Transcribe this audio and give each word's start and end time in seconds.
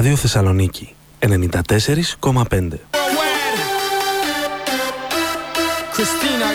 Αδείου 0.00 0.16
Θεσσαλονίκη 0.16 0.94
94,5. 1.18 1.28
Χίνα 6.20 6.50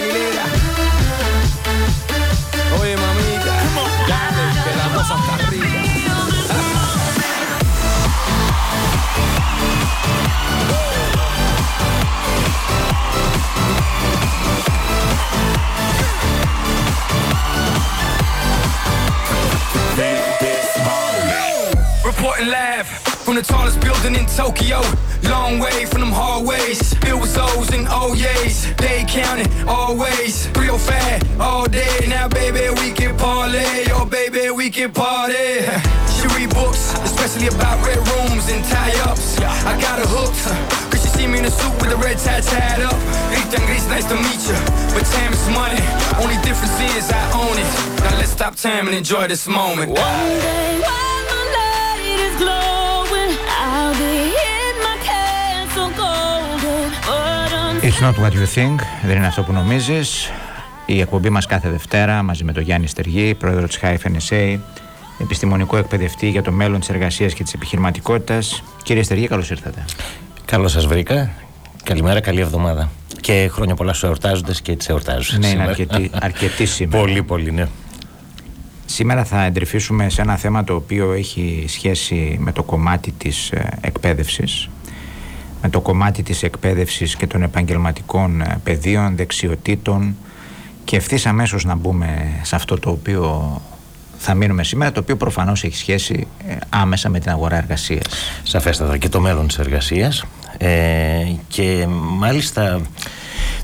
from 23.35 23.43
the 23.43 23.53
tallest 23.53 23.81
building 23.81 24.15
in 24.15 24.25
Tokyo. 24.27 24.81
Long 25.23 25.59
way 25.59 25.85
from 25.85 26.01
them 26.01 26.11
hallways. 26.11 26.93
Bill 26.99 27.19
was 27.19 27.35
O's 27.37 27.73
and 27.73 27.85
oh 27.89 28.13
O's. 28.15 28.73
They 28.75 29.03
counting 29.07 29.51
always. 29.67 30.47
Real 30.57 30.77
fat 30.77 31.21
all 31.39 31.65
day. 31.67 32.05
Now, 32.07 32.27
baby, 32.29 32.69
we 32.79 32.91
can 32.91 33.17
parlay. 33.17 33.87
Oh, 33.91 34.05
baby, 34.05 34.51
we 34.51 34.69
can 34.69 34.91
party. 34.91 35.65
She 36.15 36.27
read 36.33 36.49
books, 36.53 36.95
especially 37.03 37.47
about 37.47 37.85
red 37.85 37.97
rooms 37.97 38.47
and 38.49 38.63
tie 38.65 38.95
ups. 39.03 39.37
I 39.41 39.79
got 39.81 39.99
her 39.99 40.07
hooked. 40.07 40.47
Cause 40.89 41.01
she 41.03 41.09
see 41.09 41.27
me 41.27 41.39
in 41.39 41.45
a 41.45 41.51
suit 41.51 41.75
with 41.81 41.91
a 41.91 41.97
red 41.97 42.17
tie 42.17 42.39
tied 42.39 42.81
up. 42.81 42.95
Rita 43.29 43.59
and 43.59 43.89
nice 43.89 44.05
to 44.05 44.15
meet 44.15 44.41
you. 44.47 44.57
But 44.95 45.03
time 45.11 45.33
is 45.33 45.45
money. 45.51 45.81
Only 46.23 46.37
difference 46.41 46.79
is 46.95 47.11
I 47.11 47.23
own 47.35 47.55
it. 47.59 47.69
Now 47.99 48.17
let's 48.17 48.31
stop 48.31 48.55
time 48.55 48.87
and 48.87 48.95
enjoy 48.95 49.27
this 49.27 49.45
moment. 49.45 49.91
One 49.91 50.29
day 50.39 51.04
It's 57.95 58.01
not 58.01 58.17
what 58.17 58.33
you 58.33 58.47
think, 58.55 58.75
δεν 59.05 59.15
είναι 59.15 59.27
αυτό 59.27 59.43
που 59.43 59.51
νομίζεις. 59.51 60.31
Η 60.85 60.99
εκπομπή 60.99 61.29
μας 61.29 61.45
κάθε 61.45 61.69
Δευτέρα 61.69 62.23
μαζί 62.23 62.43
με 62.43 62.51
τον 62.51 62.63
Γιάννη 62.63 62.87
Στεργή, 62.87 63.35
πρόεδρο 63.35 63.67
της 63.67 63.79
Hive 63.81 63.97
NSA, 63.97 64.59
επιστημονικό 65.19 65.77
εκπαιδευτή 65.77 66.29
για 66.29 66.41
το 66.41 66.51
μέλλον 66.51 66.79
της 66.79 66.89
εργασίας 66.89 67.33
και 67.33 67.43
της 67.43 67.53
επιχειρηματικότητας. 67.53 68.63
Κύριε 68.83 69.03
Στεργή, 69.03 69.27
καλώς 69.27 69.49
ήρθατε. 69.49 69.85
Καλώς 70.45 70.71
σας 70.71 70.85
βρήκα. 70.85 71.31
Καλημέρα, 71.83 72.19
καλή 72.19 72.39
εβδομάδα. 72.39 72.89
Και 73.21 73.49
χρόνια 73.51 73.75
πολλά 73.75 73.93
στους 73.93 74.03
εορτάζοντες 74.03 74.61
και 74.61 74.75
τις 74.75 74.89
εορτάζουσες. 74.89 75.37
Ναι, 75.37 75.47
είναι 75.47 75.63
αρκετή, 75.63 76.11
αρκετή 76.13 76.65
σήμερα. 76.75 77.03
Πολύ, 77.03 77.23
πολύ, 77.23 77.51
ναι. 77.51 77.67
Σήμερα 78.85 79.23
θα 79.23 79.43
εντρυφήσουμε 79.43 80.09
σε 80.09 80.21
ένα 80.21 80.35
θέμα 80.35 80.63
το 80.63 80.75
οποίο 80.75 81.11
έχει 81.11 81.65
σχέση 81.67 82.37
με 82.39 82.51
το 82.51 82.63
κομμάτι 82.63 83.11
της 83.11 83.51
ε, 83.51 83.77
εκπαίδευσης 83.81 84.69
με 85.65 85.71
το 85.71 85.81
κομμάτι 85.81 86.23
της 86.23 86.43
εκπαίδευσης 86.43 87.15
και 87.15 87.27
των 87.27 87.41
επαγγελματικών 87.41 88.41
ε, 88.41 88.59
πεδίων, 88.63 89.15
δεξιοτήτων. 89.15 90.15
Και 90.83 90.95
ευθύς 90.95 91.25
αμέσως 91.25 91.65
να 91.65 91.75
μπούμε 91.75 92.39
σε 92.41 92.55
αυτό 92.55 92.79
το 92.79 92.89
οποίο 92.89 93.61
θα 94.17 94.33
μείνουμε 94.33 94.63
σήμερα, 94.63 94.91
το 94.91 94.99
οποίο 94.99 95.15
προφανώς 95.15 95.63
έχει 95.63 95.75
σχέση 95.75 96.27
ε, 96.47 96.55
άμεσα 96.69 97.09
με 97.09 97.19
την 97.19 97.31
αγορά 97.31 97.57
εργασίας. 97.57 98.05
Σαφέστατα. 98.43 98.97
Και 98.97 99.09
το 99.09 99.19
μέλλον 99.19 99.47
της 99.47 99.57
εργασίας. 99.57 100.25
Ε, 100.57 101.33
και 101.47 101.87
μάλιστα 102.17 102.81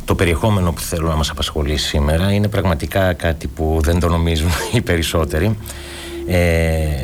το 0.06 0.16
περιεχόμενο 0.16 0.72
που 0.72 0.82
θέλω 0.82 1.08
να 1.08 1.16
μας 1.16 1.30
απασχολήσει 1.30 1.88
σήμερα 1.88 2.32
είναι 2.32 2.48
πραγματικά 2.48 3.14
κάτι 3.14 3.48
που 3.48 3.80
δεν 3.84 4.00
το 4.00 4.08
νομίζουν 4.08 4.50
οι 4.74 4.82
περισσότεροι. 4.82 5.58
Ε, 6.28 7.04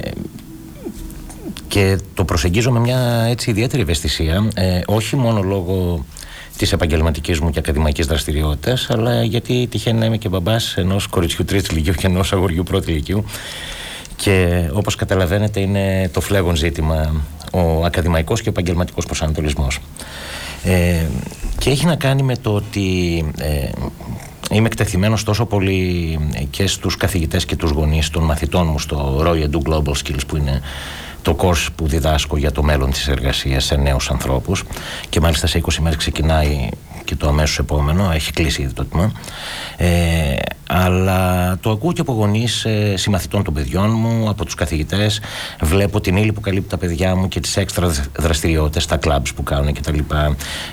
και 1.68 1.98
το 2.14 2.24
προσεγγίζω 2.24 2.72
με 2.72 2.80
μια 2.80 3.26
έτσι 3.30 3.50
ιδιαίτερη 3.50 3.82
ευαισθησία 3.82 4.48
ε, 4.56 4.82
όχι 4.86 5.16
μόνο 5.16 5.42
λόγω 5.42 6.06
της 6.58 6.72
επαγγελματικής 6.72 7.40
μου 7.40 7.50
και 7.50 7.60
ακαδημαϊκής 7.60 8.06
δραστηριότητας 8.06 8.90
αλλά 8.90 9.24
γιατί 9.24 9.68
τυχαίνει 9.72 10.00
να 10.00 10.06
είμαι 10.06 10.18
και 10.18 10.30
μπαμπάς 10.30 10.78
ενός 10.78 11.08
κοριτσιού 11.08 11.46
τρίτης 11.46 11.72
λυκείου 11.72 11.94
και 11.94 12.08
ενός 12.08 12.34
αγοριού 12.34 12.64
πρώτη 12.64 12.92
λυκείου 12.92 13.26
και 14.16 14.68
όπως 14.74 14.96
καταλαβαίνετε 14.96 15.60
είναι 15.60 16.10
το 16.14 16.22
φλέγον 16.22 16.56
ζήτημα 16.56 17.24
ο 17.52 17.86
ακαδημαϊκός 17.86 18.42
και 18.42 18.50
ο 18.50 18.52
επαγγελματικός 18.52 19.06
προσανατολισμός. 19.06 19.80
Ε, 20.64 21.06
και 21.58 21.70
έχει 21.70 21.86
να 21.86 21.96
κάνει 21.96 22.24
με 22.24 22.36
το 22.36 22.54
ότι 22.54 23.18
ε, 23.38 23.70
είμαι 24.52 24.66
εκτεθειμένος 24.66 25.24
τόσο 25.24 25.46
πολύ 25.46 26.20
και 26.50 26.68
στους 26.68 26.98
καθηγητές 26.98 27.46
και 27.46 27.56
τους 27.56 27.72
γονείς 27.72 28.10
των 28.10 28.24
μαθητών 28.24 28.68
μου 28.68 28.80
στο 28.80 29.24
Roy 29.26 29.44
Edu 29.44 29.70
Global 29.70 29.92
Skills 29.92 30.26
που 30.28 30.38
είναι 30.38 30.62
το 31.28 31.36
course 31.40 31.68
που 31.76 31.88
διδάσκω 31.88 32.38
για 32.38 32.52
το 32.52 32.64
μέλλον 32.64 32.92
της 32.92 33.08
εργασίας 33.08 33.66
σε 33.66 33.76
νέους 33.76 34.10
ανθρώπους 34.10 34.64
και 35.10 35.20
μάλιστα 35.20 35.48
σε 35.48 35.62
20 35.66 35.74
μέρες 35.80 35.98
ξεκινάει 35.98 36.70
και 37.04 37.16
το 37.16 37.28
αμέσως 37.28 37.60
επόμενο, 37.60 38.12
έχει 38.14 38.32
κλείσει 38.32 38.62
ήδη 38.62 38.74
το 38.74 38.86
τμήμα. 38.86 39.12
Ε, 39.78 40.36
αλλά 40.68 41.58
το 41.62 41.70
ακούω 41.70 41.94
και 41.94 42.02
από 42.02 42.14
γονείς 42.14 42.66
ε, 42.66 42.98
συμμαθητών 42.98 43.44
των 43.44 43.54
παιδιών 43.54 43.90
μου, 43.92 44.30
από 44.30 44.46
τους 44.46 44.54
καθηγητές. 44.54 45.22
Βλέπω 45.62 46.02
την 46.02 46.18
ύλη 46.18 46.32
που 46.32 46.42
καλύπτει 46.42 46.70
τα 46.70 46.78
παιδιά 46.78 47.16
μου 47.16 47.28
και 47.28 47.40
τις 47.40 47.58
έξτρα 47.58 47.92
δραστηριότητες, 48.18 48.86
τα 48.86 49.00
clubs 49.04 49.30
που 49.36 49.44
κάνουν 49.44 49.74
κτλ. 49.74 50.00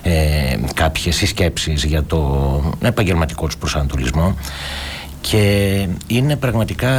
Ε, 0.03 0.57
κάποιες 0.75 1.17
συσκέψεις 1.17 1.85
για 1.85 2.05
το 2.05 2.75
επαγγελματικό 2.81 3.47
τους 3.47 3.57
προσανατολισμό. 3.57 4.37
Και 5.21 5.89
είναι 6.07 6.37
πραγματικά 6.37 6.91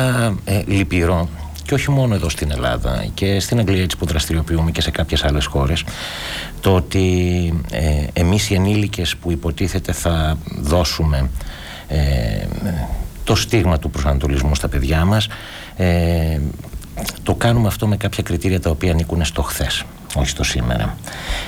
ε, 0.46 0.62
λυπηρό 0.66 1.30
και 1.66 1.74
όχι 1.74 1.92
μόνο 1.92 2.16
εδώ 2.16 2.30
στην 2.30 2.52
Ελλάδα 2.52 3.06
και 3.14 3.40
στην 3.40 3.60
Αγγλία 3.60 3.84
έτσι 3.84 3.98
που 3.98 4.06
δραστηριοποιούμε 4.06 4.72
και 4.72 4.82
σε 4.82 4.92
κάποιες 4.92 5.24
άλλες 5.24 5.46
χώρες 5.46 5.84
το 6.62 6.76
ότι 6.76 7.64
ε, 7.72 8.06
εμείς 8.14 8.50
οι 8.50 8.54
ενήλικες 8.54 9.16
που 9.16 9.32
υποτίθεται 9.32 9.92
θα 9.92 10.38
δώσουμε 10.60 11.30
ε, 11.88 12.46
το 13.24 13.36
στίγμα 13.36 13.80
του 13.80 13.90
προσανατολισμού 13.90 14.56
στα 14.56 14.68
παιδιά 14.68 15.06
μας 15.06 15.28
ε, 15.76 16.40
το 17.24 17.36
κάνουμε 17.36 17.68
αυτό 17.68 17.88
με 17.88 17.98
κάποια 17.98 18.24
κριτήρια 18.24 18.60
τα 18.60 18.70
οποία 18.70 18.92
ανήκουν 18.92 19.26
στο 19.26 19.42
χθες, 19.42 19.84
όχι 20.16 20.30
στο 20.30 20.44
σήμερα. 20.44 20.98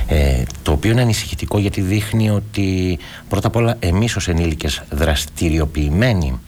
Ε, 0.07 0.43
το 0.63 0.71
οποίο 0.71 0.91
είναι 0.91 1.01
ανησυχητικό 1.01 1.59
γιατί 1.59 1.81
δείχνει 1.81 2.29
ότι 2.29 2.99
πρώτα 3.29 3.47
απ' 3.47 3.55
όλα 3.55 3.75
εμείς 3.79 4.15
ως 4.15 4.27
ενήλικες 4.27 4.83
δραστηριοποιημένοι 4.89 6.27
ε, 6.27 6.46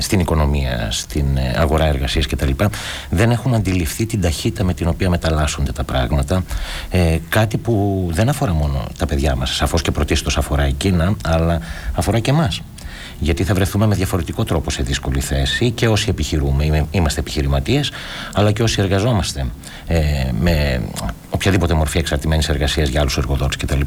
στην 0.00 0.20
οικονομία, 0.20 0.88
στην 0.90 1.36
ε, 1.36 1.54
αγορά 1.56 1.84
εργασίας 1.84 2.26
κτλ. 2.26 2.50
δεν 3.10 3.30
έχουμε 3.30 3.56
αντιληφθεί 3.56 4.06
την 4.06 4.20
ταχύτητα 4.20 4.64
με 4.64 4.74
την 4.74 4.88
οποία 4.88 5.10
μεταλλάσσονται 5.10 5.72
τα 5.72 5.84
πράγματα. 5.84 6.44
Ε, 6.90 7.18
κάτι 7.28 7.56
που 7.56 8.06
δεν 8.10 8.28
αφορά 8.28 8.52
μόνο 8.52 8.86
τα 8.98 9.06
παιδιά 9.06 9.36
μας, 9.36 9.54
σαφώς 9.54 9.82
και 9.82 9.90
πρωτίστως 9.90 10.36
αφορά 10.36 10.62
εκείνα, 10.62 11.16
αλλά 11.24 11.60
αφορά 11.92 12.18
και 12.18 12.30
εμάς 12.30 12.60
γιατί 13.18 13.44
θα 13.44 13.54
βρεθούμε 13.54 13.86
με 13.86 13.94
διαφορετικό 13.94 14.44
τρόπο 14.44 14.70
σε 14.70 14.82
δύσκολη 14.82 15.20
θέση 15.20 15.70
και 15.70 15.88
όσοι 15.88 16.06
επιχειρούμε, 16.08 16.86
είμαστε 16.90 17.20
επιχειρηματίες, 17.20 17.90
αλλά 18.32 18.52
και 18.52 18.62
όσοι 18.62 18.80
εργαζόμαστε 18.80 19.46
ε, 19.86 20.00
με 20.40 20.82
οποιαδήποτε 21.42 21.74
μορφή 21.74 21.98
εξαρτημένης 21.98 22.48
εργασίας 22.48 22.88
για 22.88 23.00
άλλους 23.00 23.16
εργοδότες 23.16 23.56
κτλ. 23.56 23.80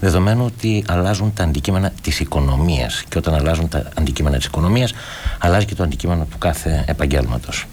Δεδομένου 0.00 0.44
ότι 0.44 0.84
αλλάζουν 0.88 1.32
τα 1.32 1.44
αντικείμενα 1.44 1.92
της 2.02 2.20
οικονομίας 2.20 3.04
και 3.08 3.18
όταν 3.18 3.34
αλλάζουν 3.34 3.68
τα 3.68 3.88
αντικείμενα 3.98 4.36
της 4.36 4.46
οικονομίας 4.46 4.92
αλλάζει 5.38 5.64
και 5.64 5.74
το 5.74 5.82
αντικείμενο 5.82 6.26
του 6.30 6.38
κάθε 6.38 6.84
επαγγέλματος. 6.86 7.66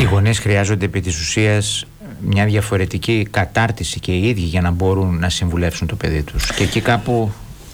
Οι 0.00 0.02
γονείς 0.02 0.38
χρειάζονται 0.38 0.84
επί 0.84 1.00
της 1.00 1.20
ουσίας 1.20 1.84
μια 2.20 2.44
διαφορετική 2.44 3.26
κατάρτιση 3.30 4.00
και 4.00 4.12
οι 4.12 4.28
ίδιοι 4.28 4.44
για 4.44 4.60
να 4.60 4.70
μπορούν 4.70 5.18
να 5.18 5.28
συμβουλεύσουν 5.28 5.86
το 5.86 5.96
παιδί 5.96 6.22
τους. 6.22 6.52
Και 6.52 6.62
εκεί 6.62 6.80
κάπου... 6.80 7.32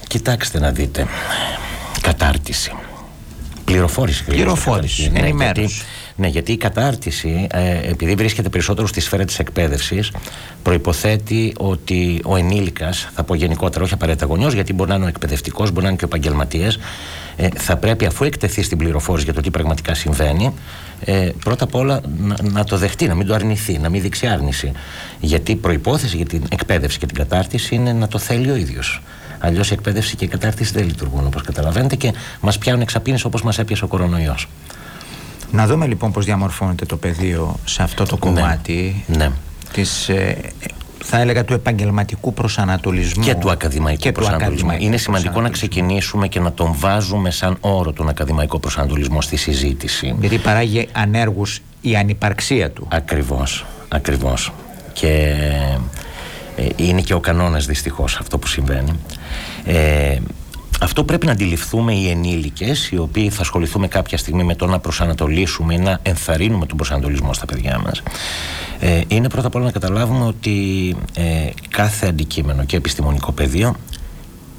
Κοιτάξτε 0.08 0.58
να 0.58 0.70
δείτε 0.70 1.06
κατάρτιση. 2.00 2.72
Πληροφόρηση 3.64 4.24
Πληροφόρηση, 4.24 5.10
ναι, 5.10 5.18
ενημέρωση. 5.18 5.82
Γιατί, 6.16 6.20
ναι, 6.20 6.28
γιατί 6.28 6.52
η 6.52 6.56
κατάρτιση, 6.56 7.46
ε, 7.50 7.90
επειδή 7.90 8.14
βρίσκεται 8.14 8.48
περισσότερο 8.48 8.86
στη 8.86 9.00
σφαίρα 9.00 9.24
της 9.24 9.38
εκπαίδευσης, 9.38 10.12
προϋποθέτει 10.62 11.52
ότι 11.56 12.20
ο 12.24 12.36
ενήλικας, 12.36 13.08
θα 13.14 13.22
πω 13.22 13.34
γενικότερα, 13.34 13.84
όχι 13.84 13.94
απαραίτητα 13.94 14.26
γονιός, 14.26 14.52
γιατί 14.54 14.72
μπορεί 14.72 14.90
να 14.90 14.96
είναι 14.96 15.04
ο 15.04 15.08
εκπαιδευτικός, 15.08 15.70
μπορεί 15.70 15.82
να 15.82 15.88
είναι 15.88 15.98
και 15.98 16.04
ο 16.04 16.08
επαγγελματίας, 16.10 16.78
ε, 17.36 17.48
θα 17.56 17.76
πρέπει 17.76 18.06
αφού 18.06 18.24
εκτεθεί 18.24 18.62
στην 18.62 18.78
πληροφόρηση 18.78 19.24
για 19.24 19.34
το 19.34 19.40
τι 19.40 19.50
πραγματικά 19.50 19.94
συμβαίνει, 19.94 20.54
ε, 21.04 21.30
πρώτα 21.44 21.64
απ' 21.64 21.74
όλα 21.74 22.00
να, 22.18 22.36
να, 22.42 22.64
το 22.64 22.76
δεχτεί, 22.76 23.06
να 23.06 23.14
μην 23.14 23.26
το 23.26 23.34
αρνηθεί, 23.34 23.78
να 23.78 23.88
μην 23.88 24.02
δείξει 24.02 24.26
άρνηση. 24.26 24.72
Γιατί 25.20 25.52
η 25.52 25.56
προϋπόθεση 25.56 26.16
για 26.16 26.26
την 26.26 26.42
εκπαίδευση 26.50 26.98
και 26.98 27.06
την 27.06 27.16
κατάρτιση 27.16 27.74
είναι 27.74 27.92
να 27.92 28.08
το 28.08 28.18
θέλει 28.18 28.50
ο 28.50 28.56
ίδιος. 28.56 29.02
Αλλιώς 29.38 29.70
η 29.70 29.72
εκπαίδευση 29.72 30.16
και 30.16 30.24
η 30.24 30.28
κατάρτιση 30.28 30.72
δεν 30.72 30.84
λειτουργούν 30.84 31.26
όπως 31.26 31.42
καταλαβαίνετε 31.42 31.96
και 31.96 32.12
μας 32.40 32.58
πιάνουν 32.58 32.80
εξαπίνε 32.80 33.18
όπως 33.24 33.42
μας 33.42 33.58
έπιασε 33.58 33.84
ο 33.84 33.86
κορονοϊός. 33.86 34.48
Να 35.52 35.66
δούμε 35.66 35.86
λοιπόν 35.86 36.12
πώς 36.12 36.24
διαμορφώνεται 36.24 36.84
το 36.84 36.96
πεδίο 36.96 37.56
σε 37.64 37.82
αυτό 37.82 38.04
το 38.04 38.16
κομμάτι 38.16 39.04
ναι. 39.06 39.30
της, 39.72 40.08
ε, 40.08 40.36
θα 41.04 41.20
έλεγα 41.20 41.44
του 41.44 41.52
επαγγελματικού 41.52 42.34
προσανατολισμού 42.34 43.24
και 43.24 43.34
του 43.34 43.50
ακαδημαϊκού 43.50 44.00
και 44.00 44.08
του 44.08 44.14
προσανατολισμού. 44.14 44.58
ακαδημαϊκού 44.58 44.84
Είναι 44.84 44.96
σημαντικό 44.96 45.40
να 45.40 45.50
ξεκινήσουμε 45.50 46.28
και 46.28 46.40
να 46.40 46.52
τον 46.52 46.74
βάζουμε 46.74 47.30
σαν 47.30 47.56
όρο 47.60 47.92
τον 47.92 48.08
ακαδημαϊκό 48.08 48.58
προσανατολισμό 48.58 49.20
στη 49.20 49.36
συζήτηση. 49.36 50.16
Γιατί 50.20 50.38
παράγει 50.38 50.88
ανέργους 50.92 51.60
η 51.80 51.96
ανυπαρξία 51.96 52.70
του. 52.70 52.86
Ακριβώς, 52.90 53.66
ακριβώς. 53.88 54.52
και 54.92 55.34
ε, 56.56 56.66
είναι 56.76 57.00
και 57.00 57.14
ο 57.14 57.20
κανόνας 57.20 57.66
δυστυχώς 57.66 58.16
αυτό 58.16 58.38
που 58.38 58.46
συμβαίνει 58.46 58.92
ε, 59.64 60.16
αυτό 60.80 61.04
πρέπει 61.04 61.26
να 61.26 61.32
αντιληφθούμε 61.32 61.94
οι 61.94 62.08
ενήλικες 62.08 62.90
οι 62.90 62.98
οποίοι 62.98 63.30
θα 63.30 63.40
ασχοληθούμε 63.40 63.88
κάποια 63.88 64.18
στιγμή 64.18 64.44
με 64.44 64.54
το 64.54 64.66
να 64.66 64.78
προσανατολίσουμε 64.78 65.74
ή 65.74 65.78
να 65.78 65.98
ενθαρρύνουμε 66.02 66.66
τον 66.66 66.76
προσανατολισμό 66.76 67.32
στα 67.32 67.46
παιδιά 67.46 67.80
μας 67.84 68.02
ε, 68.80 69.00
είναι 69.08 69.28
πρώτα 69.28 69.46
απ' 69.46 69.54
όλα 69.54 69.64
να 69.64 69.70
καταλάβουμε 69.70 70.24
ότι 70.24 70.96
ε, 71.14 71.50
κάθε 71.68 72.06
αντικείμενο 72.06 72.64
και 72.64 72.76
επιστημονικό 72.76 73.32
πεδίο 73.32 73.76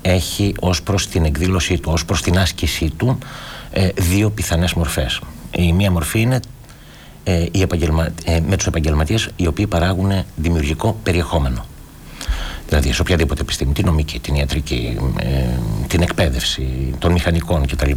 έχει 0.01 0.53
ως 0.59 0.81
προς 0.83 1.07
την 1.07 1.25
εκδήλωσή 1.25 1.77
του, 1.77 1.91
ως 1.93 2.05
προς 2.05 2.21
την 2.21 2.37
άσκησή 2.37 2.93
του 2.97 3.17
ε, 3.71 3.89
δύο 3.95 4.29
πιθανές 4.29 4.73
μορφές. 4.73 5.21
Η 5.51 5.73
μία 5.73 5.91
μορφή 5.91 6.19
είναι 6.19 6.39
ε, 7.23 7.45
οι 7.51 7.61
επαγγελμα... 7.61 8.09
ε, 8.25 8.39
με 8.47 8.57
τους 8.57 8.67
επαγγελματίες 8.67 9.29
οι 9.35 9.47
οποίοι 9.47 9.67
παράγουν 9.67 10.11
δημιουργικό 10.35 10.99
περιεχόμενο. 11.03 11.65
Δηλαδή 12.67 12.93
σε 12.93 13.01
οποιαδήποτε 13.01 13.41
επιστήμη, 13.41 13.73
την 13.73 13.85
νομική, 13.85 14.19
την 14.19 14.35
ιατρική, 14.35 14.97
ε, 15.19 15.25
την 15.87 16.01
εκπαίδευση 16.01 16.93
των 16.99 17.11
μηχανικών 17.11 17.67
κτλ. 17.67 17.91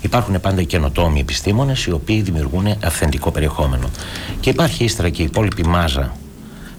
Υπάρχουν 0.00 0.40
πάντα 0.40 0.60
οι 0.60 0.66
καινοτόμοι 0.66 1.20
επιστήμονες 1.20 1.84
οι 1.84 1.90
οποίοι 1.90 2.20
δημιουργούν 2.20 2.66
αυθεντικό 2.84 3.30
περιεχόμενο. 3.30 3.90
Και 4.40 4.50
υπάρχει 4.50 4.84
ύστερα 4.84 5.08
και 5.08 5.22
η 5.22 5.24
υπόλοιπη 5.24 5.66
μάζα 5.66 6.16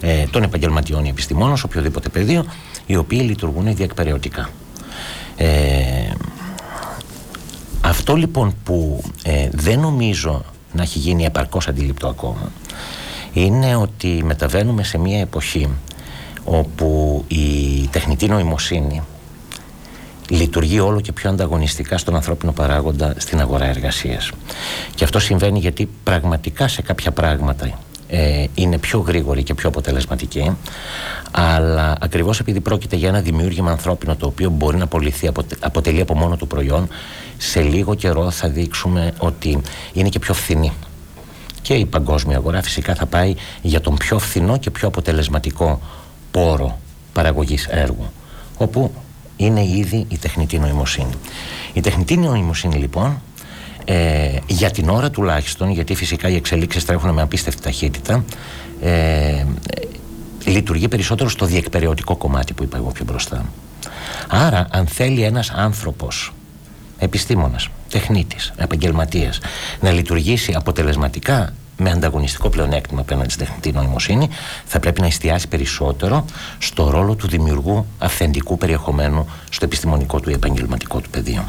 ε, 0.02 0.24
των 0.32 0.44
επαγγελματιών 0.44 1.06
επιστημόνων 1.06 1.58
σε 1.58 1.66
οποιοδήποτε 1.66 2.10
πεδίο, 2.10 2.46
οι 2.86 2.96
οποίοι 2.96 3.22
λειτουργούν 3.24 3.76
διεκπαιρεωτικά. 3.76 4.50
Ε, 5.38 5.48
αυτό 7.82 8.16
λοιπόν 8.16 8.56
που 8.64 9.04
ε, 9.24 9.50
δεν 9.52 9.80
νομίζω 9.80 10.46
να 10.72 10.82
έχει 10.82 11.00
γίνει 11.00 11.26
επαρκώς 11.26 11.68
αντιληπτό 11.68 12.08
ακόμα 12.08 12.52
είναι 13.34 13.76
ότι 13.76 14.22
μεταβαίνουμε 14.26 14.84
σε 14.84 14.98
μια 14.98 15.20
εποχή 15.20 15.70
όπου 16.46 17.24
η 17.28 17.88
τεχνητή 17.92 18.28
νοημοσύνη 18.28 19.02
λειτουργεί 20.30 20.80
όλο 20.80 21.02
και 21.02 21.12
πιο 21.12 21.30
ανταγωνιστικά 21.30 21.98
στον 21.98 22.16
ανθρώπινο 22.16 22.52
παράγοντα 22.52 23.14
στην 23.18 23.40
αγορά 23.40 23.66
εργασίας. 23.66 24.32
Και 24.96 25.04
αυτό 25.04 25.20
συμβαίνει 25.20 25.60
γιατί 25.60 25.90
πραγματικά 26.04 26.68
σε 26.68 26.82
κάποια 26.82 27.12
πράγματα 27.12 27.80
ε, 28.08 28.46
είναι 28.56 28.78
πιο 28.78 29.00
γρήγορη 29.00 29.44
και 29.44 29.54
πιο 29.54 29.70
αποτελεσματική 29.70 30.58
αλλά 31.32 31.98
ακριβώς 32.02 32.40
επειδή 32.40 32.60
πρόκειται 32.60 32.96
για 32.96 33.10
ένα 33.10 33.20
δημιούργημα 33.20 33.72
ανθρώπινο 33.72 34.16
το 34.16 34.26
οποίο 34.26 34.50
μπορεί 34.50 34.78
να 34.78 34.84
απολυθεί, 34.84 35.32
αποτελεί 35.60 36.02
από 36.02 36.16
μόνο 36.16 36.36
του 36.36 36.48
προϊόν 36.48 36.88
σε 37.38 37.62
λίγο 37.62 37.96
καιρό 37.96 38.32
θα 38.32 38.50
δείξουμε 38.50 39.14
ότι 39.18 39.62
είναι 39.94 40.10
και 40.10 40.20
πιο 40.20 40.34
φθηνή 40.34 40.72
και 41.62 41.74
η 41.74 41.86
παγκόσμια 41.86 42.38
αγορά 42.38 42.62
φυσικά 42.62 42.96
θα 42.96 43.06
πάει 43.06 43.36
για 43.62 43.82
τον 43.82 43.96
πιο 43.96 44.20
φθηνό 44.20 44.58
και 44.58 44.72
πιο 44.72 44.88
αποτελεσματικό 44.88 45.82
πόρο 46.36 46.80
παραγωγής 47.14 47.68
έργου 47.68 48.12
όπου 48.58 48.94
είναι 49.38 49.64
ήδη 49.66 50.06
η 50.10 50.18
τεχνητή 50.18 50.60
νοημοσύνη. 50.60 51.14
Η 51.74 51.82
τεχνητή 51.82 52.18
νοημοσύνη 52.18 52.76
λοιπόν 52.76 53.22
ε, 53.86 54.38
για 54.48 54.72
την 54.72 54.90
ώρα 54.90 55.10
τουλάχιστον 55.10 55.70
γιατί 55.70 55.96
φυσικά 55.96 56.30
οι 56.30 56.36
εξελίξεις 56.36 56.86
τρέχουν 56.86 57.10
με 57.10 57.22
απίστευτη 57.22 57.62
ταχύτητα 57.62 58.24
ε, 58.82 59.46
λειτουργεί 60.46 60.88
περισσότερο 60.88 61.30
στο 61.30 61.46
διεκπαιρεωτικό 61.46 62.16
κομμάτι 62.16 62.54
που 62.54 62.64
είπα 62.64 62.78
εγώ 62.78 62.92
πιο 62.92 63.06
μπροστά. 63.06 63.46
Άρα 64.28 64.68
αν 64.72 64.88
θέλει 64.88 65.24
ένας 65.24 65.50
άνθρωπος 65.50 66.34
επιστήμονας, 66.98 67.68
τεχνίτης, 67.90 68.54
επαγγελματίας 68.58 69.40
να 69.80 69.92
λειτουργήσει 69.92 70.54
αποτελεσματικά 70.56 71.54
με 71.78 71.92
ανταγωνιστικό 71.92 72.50
πλεονέκτημα 72.50 73.02
απέναντι 73.02 73.30
στη 73.30 73.46
τεχνητή 73.46 73.72
νοημοσύνη, 73.72 74.30
θα 74.66 74.80
πρέπει 74.80 75.02
να 75.02 75.08
εστιάσει 75.08 75.48
περισσότερο 75.48 76.26
στο 76.58 76.90
ρόλο 76.90 77.16
του 77.16 77.28
δημιουργού 77.28 77.86
αυθεντικού 77.98 78.58
περιεχομένου 78.58 79.28
στο 79.50 79.66
επιστημονικό 79.66 80.20
του 80.20 80.30
ή 80.30 80.34
επαγγελματικό 80.34 81.00
του 81.00 81.10
πεδίο. 81.10 81.46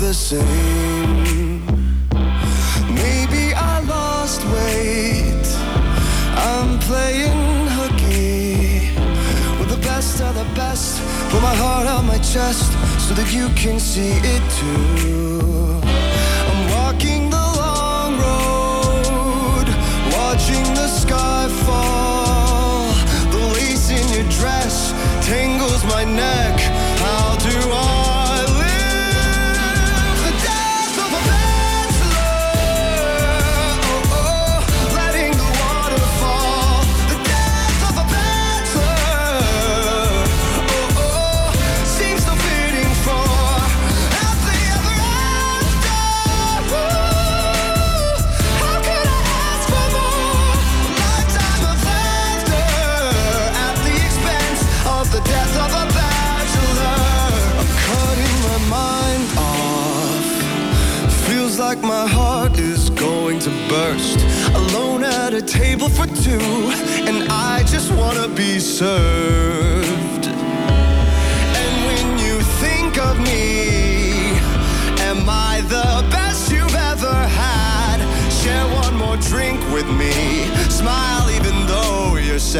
The 0.00 0.14
same. 0.14 1.60
Maybe 2.88 3.52
I 3.54 3.80
lost 3.86 4.42
weight. 4.46 5.46
I'm 6.36 6.78
playing 6.78 7.66
hooky 7.76 8.96
with 9.58 9.68
the 9.68 9.80
best 9.82 10.22
of 10.22 10.34
the 10.34 10.46
best. 10.54 11.02
Put 11.30 11.42
my 11.42 11.54
heart 11.54 11.86
on 11.86 12.06
my 12.06 12.16
chest 12.18 12.72
so 13.06 13.12
that 13.12 13.30
you 13.30 13.50
can 13.50 13.78
see 13.78 14.14
it 14.34 14.44
too. 14.58 15.80
I'm 16.50 16.62
walking 16.76 17.28
the 17.28 17.46
long 17.62 18.12
road, 18.26 19.66
watching 20.16 20.64
the 20.80 20.88
sky 20.88 21.46
fall 21.66 22.88
The 23.32 23.40
lace 23.54 23.90
in 23.90 24.06
your 24.16 24.28
dress 24.30 24.92
tangles 25.28 25.84
my 25.84 26.04
neck. 26.04 26.58
How 27.04 27.36
do 27.36 27.54
I 27.70 27.89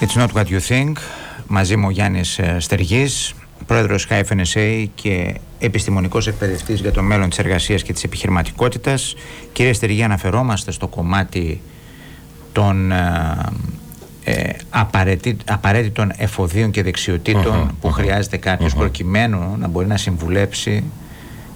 It's 0.04 0.16
not 0.22 0.30
what 0.36 0.46
you 0.50 0.60
think. 0.60 0.98
Μαζί 1.46 1.76
μου 1.76 1.86
ο 1.86 1.90
Γιάννης 1.90 2.38
ε, 2.38 2.56
Στεργής, 2.60 3.34
πρόεδρος 3.66 4.08
HFNSA 4.10 4.86
και 4.94 5.34
επιστημονικός 5.58 6.26
εκπαιδευτής 6.26 6.80
για 6.80 6.92
το 6.92 7.02
μέλλον 7.02 7.28
της 7.28 7.38
εργασίας 7.38 7.82
και 7.82 7.92
της 7.92 8.04
επιχειρηματικότητας. 8.04 9.14
Κύριε 9.52 9.72
Στεργή, 9.72 10.02
αναφερόμαστε 10.02 10.70
στο 10.70 10.88
κομμάτι 10.88 11.60
των 12.52 12.92
ε, 12.92 13.36
ε, 14.24 14.50
απαραίτη- 14.70 15.36
απαραίτητων 15.50 16.12
εφοδίων 16.16 16.70
και 16.70 16.82
δεξιοτητων 16.82 17.70
που 17.80 17.90
χρειάζεται 17.90 18.36
κάποιος 18.36 18.74
προκειμένου 18.74 19.56
να 19.58 19.68
μπορεί 19.68 19.86
να 19.86 19.96
συμβουλέψει 19.96 20.84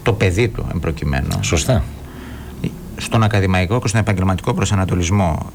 το 0.02 0.12
παιδί 0.12 0.48
του 0.48 0.66
εν 0.72 0.80
προκειμένου 0.80 1.38
Σωστά. 1.40 1.84
στον 2.96 3.22
ακαδημαϊκό 3.22 3.80
και 3.80 3.88
στον 3.88 4.00
επαγγελματικό 4.00 4.54
προσανατολισμό. 4.54 5.46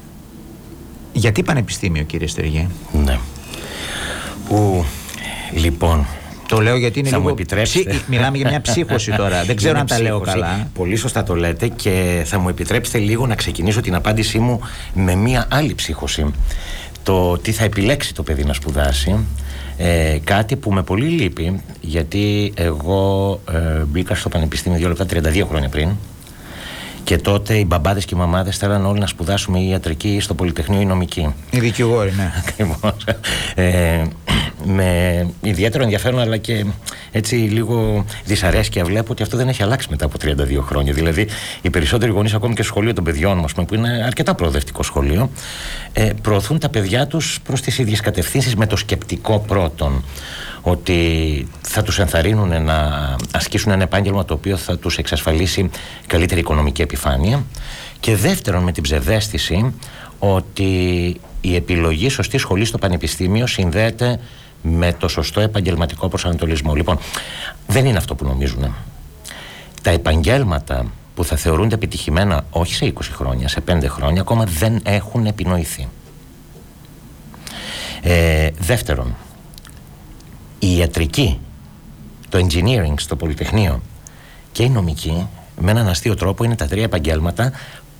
Γιατί 1.12 1.42
πανεπιστήμιο 1.42 2.02
κύριε 2.02 2.26
Στεργή; 2.26 2.68
Ναι. 3.04 3.18
Ου, 4.48 4.84
λοιπόν, 5.52 6.06
Το 6.54 6.60
λέω 6.60 6.76
γιατί 6.76 6.98
είναι 6.98 7.08
θα 7.08 7.16
λίγο 7.16 7.28
μου 7.28 7.34
επιτρέψετε. 7.34 7.90
ψή- 7.90 8.02
μιλάμε 8.08 8.36
για 8.36 8.48
μια 8.48 8.60
ψύχωση 8.60 9.12
τώρα. 9.16 9.44
Δεν 9.44 9.56
ξέρω 9.56 9.70
Είναι 9.72 9.80
αν 9.80 9.86
τα 9.86 10.00
λέω 10.00 10.20
ψύχωση. 10.20 10.40
καλά. 10.42 10.68
Πολύ 10.74 10.96
σωστά 10.96 11.22
το 11.22 11.34
λέτε 11.34 11.68
και 11.68 12.22
θα 12.24 12.38
μου 12.38 12.48
επιτρέψετε 12.48 12.98
λίγο 12.98 13.26
να 13.26 13.34
ξεκινήσω 13.34 13.80
την 13.80 13.94
απάντησή 13.94 14.38
μου 14.38 14.60
με 14.94 15.14
μία 15.14 15.46
άλλη 15.50 15.74
ψύχωση. 15.74 16.26
το 17.02 17.38
τι 17.38 17.52
θα 17.52 17.64
επιλέξει 17.64 18.14
το 18.14 18.22
παιδί 18.22 18.44
να 18.44 18.52
σπουδάσει 18.52 19.16
ε, 19.76 20.18
κάτι 20.24 20.56
που 20.56 20.72
με 20.72 20.82
πολύ 20.82 21.06
λείπει 21.06 21.60
γιατί 21.80 22.52
εγώ 22.56 23.40
ε, 23.52 23.58
μπήκα 23.84 24.14
στο 24.14 24.28
πανεπιστήμιο 24.28 24.78
δύο 24.78 24.88
λεπτά 24.88 25.06
32 25.10 25.44
χρόνια 25.48 25.68
πριν 25.68 25.88
και 27.04 27.18
τότε 27.18 27.54
οι 27.54 27.64
μπαμπάδες 27.66 28.04
και 28.04 28.14
οι 28.14 28.18
μαμάδες 28.18 28.56
θέλαν 28.56 28.86
όλοι 28.86 29.00
να 29.00 29.06
σπουδάσουμε 29.06 29.58
η 29.58 29.68
ιατρική 29.68 30.08
ή 30.08 30.20
στο 30.20 30.34
Πολυτεχνείο 30.34 30.80
ή 30.80 30.84
νομική. 30.84 31.34
Οι 31.50 31.60
δικηγόροι, 31.60 32.12
ναι. 32.16 32.32
Ακριβώς. 32.38 33.04
Ε, 33.54 34.02
με 34.64 35.26
ιδιαίτερο 35.42 35.82
ενδιαφέρον 35.82 36.20
αλλά 36.20 36.36
και 36.36 36.64
έτσι 37.10 37.34
λίγο 37.34 38.04
δυσαρέσκεια 38.24 38.84
βλέπω 38.84 39.12
ότι 39.12 39.22
αυτό 39.22 39.36
δεν 39.36 39.48
έχει 39.48 39.62
αλλάξει 39.62 39.86
μετά 39.90 40.04
από 40.04 40.16
32 40.22 40.58
χρόνια. 40.60 40.92
Δηλαδή 40.92 41.28
οι 41.62 41.70
περισσότεροι 41.70 42.10
γονείς 42.10 42.34
ακόμη 42.34 42.54
και 42.54 42.62
στο 42.62 42.70
σχολείο 42.70 42.92
των 42.92 43.04
παιδιών 43.04 43.38
μας 43.38 43.52
που 43.52 43.74
είναι 43.74 44.02
αρκετά 44.06 44.34
προοδευτικό 44.34 44.82
σχολείο 44.82 45.30
ε, 45.92 46.10
προωθούν 46.22 46.58
τα 46.58 46.68
παιδιά 46.68 47.06
τους 47.06 47.40
προς 47.44 47.60
τις 47.60 47.78
ίδιες 47.78 48.00
κατευθύνσεις 48.00 48.56
με 48.56 48.66
το 48.66 48.76
σκεπτικό 48.76 49.38
πρώτον 49.46 50.04
ότι 50.62 51.48
θα 51.62 51.82
τους 51.82 51.98
ενθαρρύνουν 51.98 52.64
να 52.64 52.76
ασκήσουν 53.32 53.72
ένα 53.72 53.82
επάγγελμα 53.82 54.24
το 54.24 54.34
οποίο 54.34 54.56
θα 54.56 54.78
τους 54.78 54.98
εξασφαλίσει 54.98 55.70
καλύτερη 56.06 56.40
οικονομική 56.40 56.82
επιφάνεια 56.82 57.44
και 58.00 58.16
δεύτερον 58.16 58.62
με 58.62 58.72
την 58.72 58.82
ψευδέστηση 58.82 59.74
ότι 60.18 60.72
η 61.40 61.54
επιλογή 61.54 62.08
σωστή 62.08 62.38
σχολής 62.38 62.68
στο 62.68 62.78
πανεπιστήμιο 62.78 63.46
συνδέεται 63.46 64.20
με 64.62 64.92
το 64.92 65.08
σωστό 65.08 65.40
επαγγελματικό 65.40 66.08
προσανατολισμό. 66.08 66.74
Λοιπόν, 66.74 66.98
δεν 67.66 67.86
είναι 67.86 67.98
αυτό 67.98 68.14
που 68.14 68.24
νομίζουν. 68.24 68.74
Τα 69.82 69.90
επαγγέλματα 69.90 70.86
που 71.14 71.24
θα 71.24 71.36
θεωρούνται 71.36 71.74
επιτυχημένα 71.74 72.44
όχι 72.50 72.74
σε 72.74 72.92
20 72.94 73.00
χρόνια, 73.12 73.48
σε 73.48 73.62
5 73.68 73.84
χρόνια, 73.88 74.20
ακόμα 74.20 74.44
δεν 74.44 74.80
έχουν 74.82 75.26
επινοηθεί. 75.26 75.88
Ε, 78.02 78.50
δεύτερον, 78.58 79.06
η 79.06 79.31
ιατρική, 80.82 81.38
το 82.28 82.46
engineering 82.46 82.94
στο 82.96 83.16
Πολυτεχνείο 83.16 83.80
και 84.52 84.62
η 84.62 84.68
νομική 84.68 85.26
με 85.60 85.70
έναν 85.70 85.88
αστείο 85.88 86.14
τρόπο 86.14 86.44
είναι 86.44 86.56
τα 86.56 86.66
τρία 86.66 86.82
επαγγέλματα 86.82 87.52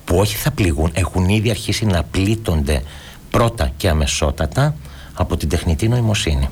που 0.05 0.17
όχι 0.17 0.35
θα 0.35 0.51
πληγούν, 0.51 0.91
έχουν 0.93 1.29
ήδη 1.29 1.49
αρχίσει 1.49 1.85
να 1.85 2.03
πλήττονται 2.03 2.83
πρώτα 3.29 3.71
και 3.77 3.89
αμεσότατα 3.89 4.75
από 5.13 5.37
την 5.37 5.49
τεχνητή 5.49 5.87
νοημοσύνη. 5.87 6.49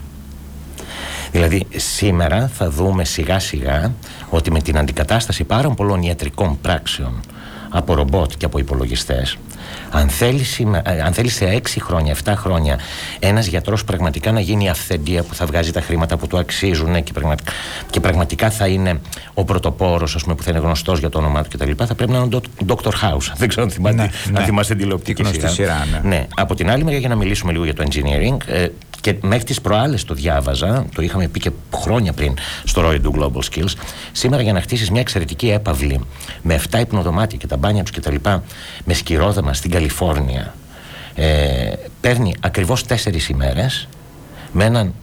Δηλαδή 1.31 1.67
σήμερα 1.75 2.47
θα 2.47 2.69
δούμε 2.69 3.03
σιγά 3.03 3.39
σιγά 3.39 3.93
ότι 4.29 4.51
με 4.51 4.61
την 4.61 4.77
αντικατάσταση 4.77 5.43
πάρα 5.43 5.69
πολλών 5.69 6.01
ιατρικών 6.01 6.61
πράξεων 6.61 7.19
από 7.69 7.93
ρομπότ 7.93 8.31
και 8.38 8.45
από 8.45 8.59
υπολογιστές 8.59 9.38
αν 9.91 10.09
θέλεις, 10.09 10.59
ε, 10.59 11.01
αν 11.05 11.13
θέλεις 11.13 11.33
σε 11.33 11.45
6 11.45 11.79
χρόνια, 11.79 12.11
7 12.11 12.33
χρόνια 12.35 12.79
ένας 13.19 13.45
γιατρός 13.45 13.83
πραγματικά 13.83 14.31
να 14.31 14.39
γίνει 14.39 14.69
αυθεντία 14.69 15.23
που 15.23 15.35
θα 15.35 15.45
βγάζει 15.45 15.71
τα 15.71 15.81
χρήματα 15.81 16.17
που 16.17 16.27
του 16.27 16.37
αξίζουν 16.37 17.03
και 17.03 17.11
πραγματικά, 17.11 17.51
και 17.89 17.99
πραγματικά 17.99 18.49
θα 18.49 18.67
είναι 18.67 18.99
ο 19.33 19.43
πρωτοπόρος 19.43 20.15
ας 20.15 20.23
πούμε, 20.23 20.35
που 20.35 20.43
θα 20.43 20.49
είναι 20.49 20.59
γνωστός 20.59 20.99
για 20.99 21.09
το 21.09 21.17
όνομά 21.17 21.43
του 21.43 21.49
κτλ. 21.57 21.71
Θα 21.85 21.95
πρέπει 21.95 22.11
να 22.11 22.17
είναι 22.17 22.35
ο 22.35 22.41
Dr. 22.67 22.89
House. 22.89 23.31
Δεν 23.35 23.47
ξέρω 23.47 23.63
αν 23.63 23.71
θυμάστε, 23.71 24.01
ναι, 24.01 24.39
ναι. 24.39 24.45
θυμάστε 24.45 24.75
τηλεοπτική 24.75 25.23
σειρά. 25.23 25.47
σειρά 25.47 25.85
ναι. 25.91 26.09
ναι. 26.09 26.27
Από 26.35 26.55
την 26.55 26.69
άλλη 26.69 26.83
μεριά 26.83 26.99
για 26.99 27.09
να 27.09 27.15
μιλήσουμε 27.15 27.51
λίγο 27.51 27.63
για 27.63 27.73
το 27.73 27.83
engineering 27.89 28.37
ε, 28.45 28.67
και 29.01 29.15
μέχρι 29.22 29.43
τις 29.43 29.62
προάλλες 29.62 30.03
το 30.03 30.13
διάβαζα, 30.13 30.86
το 30.96 31.01
είχαμε 31.01 31.27
πει 31.27 31.39
και 31.39 31.51
χρόνια 31.75 32.13
πριν 32.13 32.38
στο 32.63 32.81
Roy 32.86 33.01
Do 33.01 33.20
Global 33.20 33.41
Skills. 33.51 33.74
Σήμερα 34.12 34.41
για 34.41 34.53
να 34.53 34.62
χτίσεις 34.62 34.91
μια 34.91 35.01
εξαιρετική 35.01 35.50
έπαυλη 35.50 36.00
με 36.41 36.62
7 36.72 36.79
υπνοδωμάτια 36.79 37.38
και 37.38 37.48
τα 37.48 37.58
μπάνια 37.58 37.84
τους 37.84 37.91
κτλ. 37.91 38.15
με 38.84 38.93
σκυρόδεμα 38.93 39.53
στην 39.53 39.72
Καλιφόρνια, 39.72 40.53
ε, 41.15 41.74
παίρνει 42.01 42.34
ακριβώς 42.39 42.86
4 42.86 43.29
ημέρες 43.29 43.88
με 44.51 44.65
έναν 44.65 44.93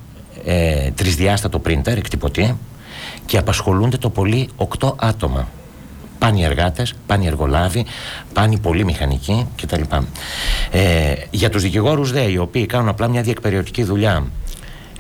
ε, 0.45 0.91
τρισδιάστατο 0.91 1.61
printer 1.67 1.97
εκτυπωτή 1.97 2.57
και 3.27 3.39
απασχολούνται 3.39 3.97
το 3.97 4.11
πολύ 4.11 4.49
8 4.79 4.93
άτομα. 4.97 5.49
Πάνε 6.19 6.39
οι 6.39 6.45
εργάτες, 6.45 6.95
πάνε 7.07 7.25
οι 7.25 7.27
εργολάβοι, 7.27 7.87
πάνε 8.33 8.55
οι 8.55 8.59
πολύ 8.59 8.85
μηχανικοί 8.85 9.47
κτλ. 9.63 9.83
Ε, 10.71 11.13
για 11.31 11.51
τους 11.51 11.63
δικηγόρους 11.63 12.13
δε, 12.13 12.23
οι 12.23 12.37
οποίοι 12.37 12.67
κάνουν 12.67 12.89
απλά 12.89 13.09
μια 13.09 13.23
διεκπεριωτική 13.23 13.83
δουλειά 13.83 14.27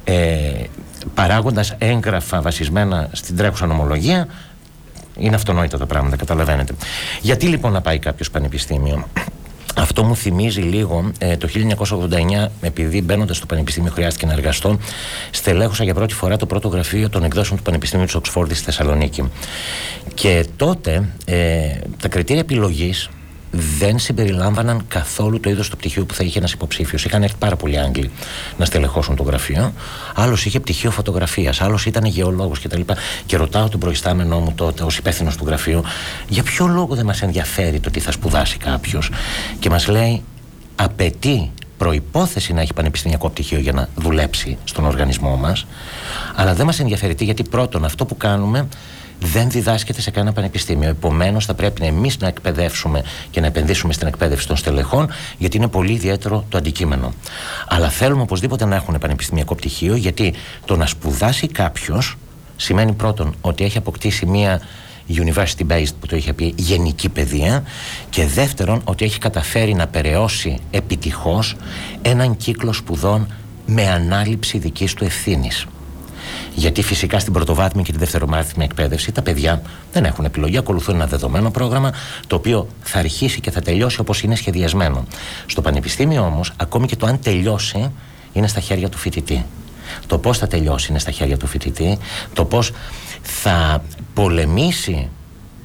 ε, 0.04 0.64
παράγοντας 1.14 1.74
έγγραφα 1.78 2.42
βασισμένα 2.42 3.08
στην 3.12 3.36
τρέχουσα 3.36 3.66
νομολογία, 3.66 4.28
είναι 5.16 5.34
αυτονόητα 5.34 5.78
τα 5.78 5.86
πράγματα, 5.86 6.16
καταλαβαίνετε. 6.16 6.74
Γιατί 7.20 7.46
λοιπόν 7.46 7.72
να 7.72 7.80
πάει 7.80 7.98
κάποιος 7.98 8.30
πανεπιστήμιο, 8.30 9.06
αυτό 9.78 10.04
μου 10.04 10.16
θυμίζει 10.16 10.60
λίγο 10.60 11.10
ε, 11.18 11.36
το 11.36 11.48
1989, 12.46 12.48
επειδή 12.60 13.02
μπαίνοντας 13.02 13.36
στο 13.36 13.46
Πανεπιστήμιο 13.46 13.90
χρειάστηκε 13.90 14.26
να 14.26 14.32
εργαστώ, 14.32 14.78
στελέχωσα 15.30 15.84
για 15.84 15.94
πρώτη 15.94 16.14
φορά 16.14 16.36
το 16.36 16.46
πρώτο 16.46 16.68
γραφείο 16.68 17.08
των 17.08 17.24
εκδόσεων 17.24 17.56
του 17.56 17.62
Πανεπιστημίου 17.62 18.04
της 18.06 18.14
Οξφόρδης 18.14 18.56
στη 18.56 18.64
Θεσσαλονίκη. 18.64 19.30
Και 20.14 20.46
τότε 20.56 21.08
ε, 21.24 21.68
τα 22.02 22.08
κριτήρια 22.08 22.40
επιλογής 22.40 23.08
δεν 23.50 23.98
συμπεριλάμβαναν 23.98 24.84
καθόλου 24.88 25.40
το 25.40 25.50
είδος 25.50 25.68
του 25.68 25.76
πτυχίου 25.76 26.06
που 26.06 26.14
θα 26.14 26.24
είχε 26.24 26.38
ένας 26.38 26.52
υποψήφιος. 26.52 27.04
Είχαν 27.04 27.22
έρθει 27.22 27.36
πάρα 27.38 27.56
πολλοί 27.56 27.78
Άγγλοι 27.78 28.10
να 28.56 28.64
στελεχώσουν 28.64 29.16
το 29.16 29.22
γραφείο. 29.22 29.72
Άλλος 30.14 30.44
είχε 30.44 30.60
πτυχίο 30.60 30.90
φωτογραφίας, 30.90 31.60
άλλος 31.60 31.86
ήταν 31.86 32.04
γεωλόγος 32.04 32.60
κτλ. 32.60 32.80
Και, 32.80 32.94
και 33.26 33.36
ρωτάω 33.36 33.68
τον 33.68 33.80
προϊστάμενό 33.80 34.38
μου 34.38 34.52
τότε, 34.54 34.82
ως 34.82 34.96
υπεύθυνος 34.96 35.36
του 35.36 35.46
γραφείου, 35.46 35.82
για 36.28 36.42
ποιο 36.42 36.66
λόγο 36.66 36.94
δεν 36.94 37.04
μας 37.04 37.22
ενδιαφέρει 37.22 37.80
το 37.80 37.90
τι 37.90 38.00
θα 38.00 38.12
σπουδάσει 38.12 38.56
κάποιος. 38.56 39.10
Και 39.58 39.70
μας 39.70 39.88
λέει, 39.88 40.22
απαιτεί 40.76 41.50
προπόθεση 41.78 42.52
να 42.52 42.60
έχει 42.60 42.72
πανεπιστημιακό 42.72 43.30
πτυχίο 43.30 43.58
για 43.58 43.72
να 43.72 43.88
δουλέψει 43.94 44.58
στον 44.64 44.84
οργανισμό 44.84 45.36
μας. 45.36 45.66
Αλλά 46.34 46.54
δεν 46.54 46.66
μας 46.66 46.80
ενδιαφέρει 46.80 47.16
γιατί 47.18 47.42
πρώτον 47.42 47.84
αυτό 47.84 48.04
που 48.04 48.16
κάνουμε 48.16 48.68
δεν 49.20 49.50
διδάσκεται 49.50 50.00
σε 50.00 50.10
κανένα 50.10 50.34
πανεπιστήμιο. 50.34 50.88
Επομένως, 50.88 51.44
θα 51.44 51.54
πρέπει 51.54 51.84
εμείς 51.84 52.18
να 52.18 52.28
εκπαιδεύσουμε 52.28 53.02
και 53.30 53.40
να 53.40 53.46
επενδύσουμε 53.46 53.92
στην 53.92 54.06
εκπαίδευση 54.06 54.46
των 54.46 54.56
στελεχών, 54.56 55.10
γιατί 55.38 55.56
είναι 55.56 55.68
πολύ 55.68 55.92
ιδιαίτερο 55.92 56.44
το 56.48 56.58
αντικείμενο. 56.58 57.12
Αλλά 57.68 57.88
θέλουμε 57.88 58.22
οπωσδήποτε 58.22 58.64
να 58.64 58.74
έχουν 58.74 58.98
πανεπιστημιακό 58.98 59.54
πτυχίο, 59.54 59.96
γιατί 59.96 60.34
το 60.64 60.76
να 60.76 60.86
σπουδάσει 60.86 61.46
κάποιος 61.46 62.16
σημαίνει 62.56 62.92
πρώτον 62.92 63.34
ότι 63.40 63.64
έχει 63.64 63.78
αποκτήσει 63.78 64.26
μία 64.26 64.60
university 65.08 65.66
based 65.70 65.94
που 66.00 66.06
το 66.06 66.16
είχε 66.16 66.32
πει 66.32 66.54
γενική 66.56 67.08
παιδεία 67.08 67.62
και 68.10 68.26
δεύτερον 68.26 68.80
ότι 68.84 69.04
έχει 69.04 69.18
καταφέρει 69.18 69.74
να 69.74 69.86
περαιώσει 69.86 70.58
επιτυχώς 70.70 71.56
έναν 72.02 72.36
κύκλο 72.36 72.72
σπουδών 72.72 73.26
με 73.66 73.88
ανάληψη 73.88 74.58
δικής 74.58 74.94
του 74.94 75.04
ευθύνης. 75.04 75.66
Γιατί 76.54 76.82
φυσικά 76.82 77.18
στην 77.18 77.32
πρωτοβάθμια 77.32 77.82
και 77.82 77.92
τη 77.92 77.98
δευτερομάθημια 77.98 78.64
εκπαίδευση 78.64 79.12
τα 79.12 79.22
παιδιά 79.22 79.62
δεν 79.92 80.04
έχουν 80.04 80.24
επιλογή, 80.24 80.56
ακολουθούν 80.56 80.94
ένα 80.94 81.06
δεδομένο 81.06 81.50
πρόγραμμα 81.50 81.92
το 82.26 82.36
οποίο 82.36 82.68
θα 82.82 82.98
αρχίσει 82.98 83.40
και 83.40 83.50
θα 83.50 83.60
τελειώσει 83.60 84.00
όπως 84.00 84.22
είναι 84.22 84.34
σχεδιασμένο. 84.34 85.04
Στο 85.46 85.62
πανεπιστήμιο 85.62 86.22
όμως, 86.22 86.52
ακόμη 86.56 86.86
και 86.86 86.96
το 86.96 87.06
αν 87.06 87.20
τελειώσει, 87.22 87.90
είναι 88.32 88.46
στα 88.46 88.60
χέρια 88.60 88.88
του 88.88 88.98
φοιτητή. 88.98 89.44
Το 90.06 90.18
πώς 90.18 90.38
θα 90.38 90.46
τελειώσει 90.46 90.86
είναι 90.90 90.98
στα 90.98 91.10
χέρια 91.10 91.36
του 91.36 91.46
φοιτητή, 91.46 91.98
το 92.32 92.44
πώς 92.44 92.72
θα 93.22 93.82
πολεμήσει 94.14 95.08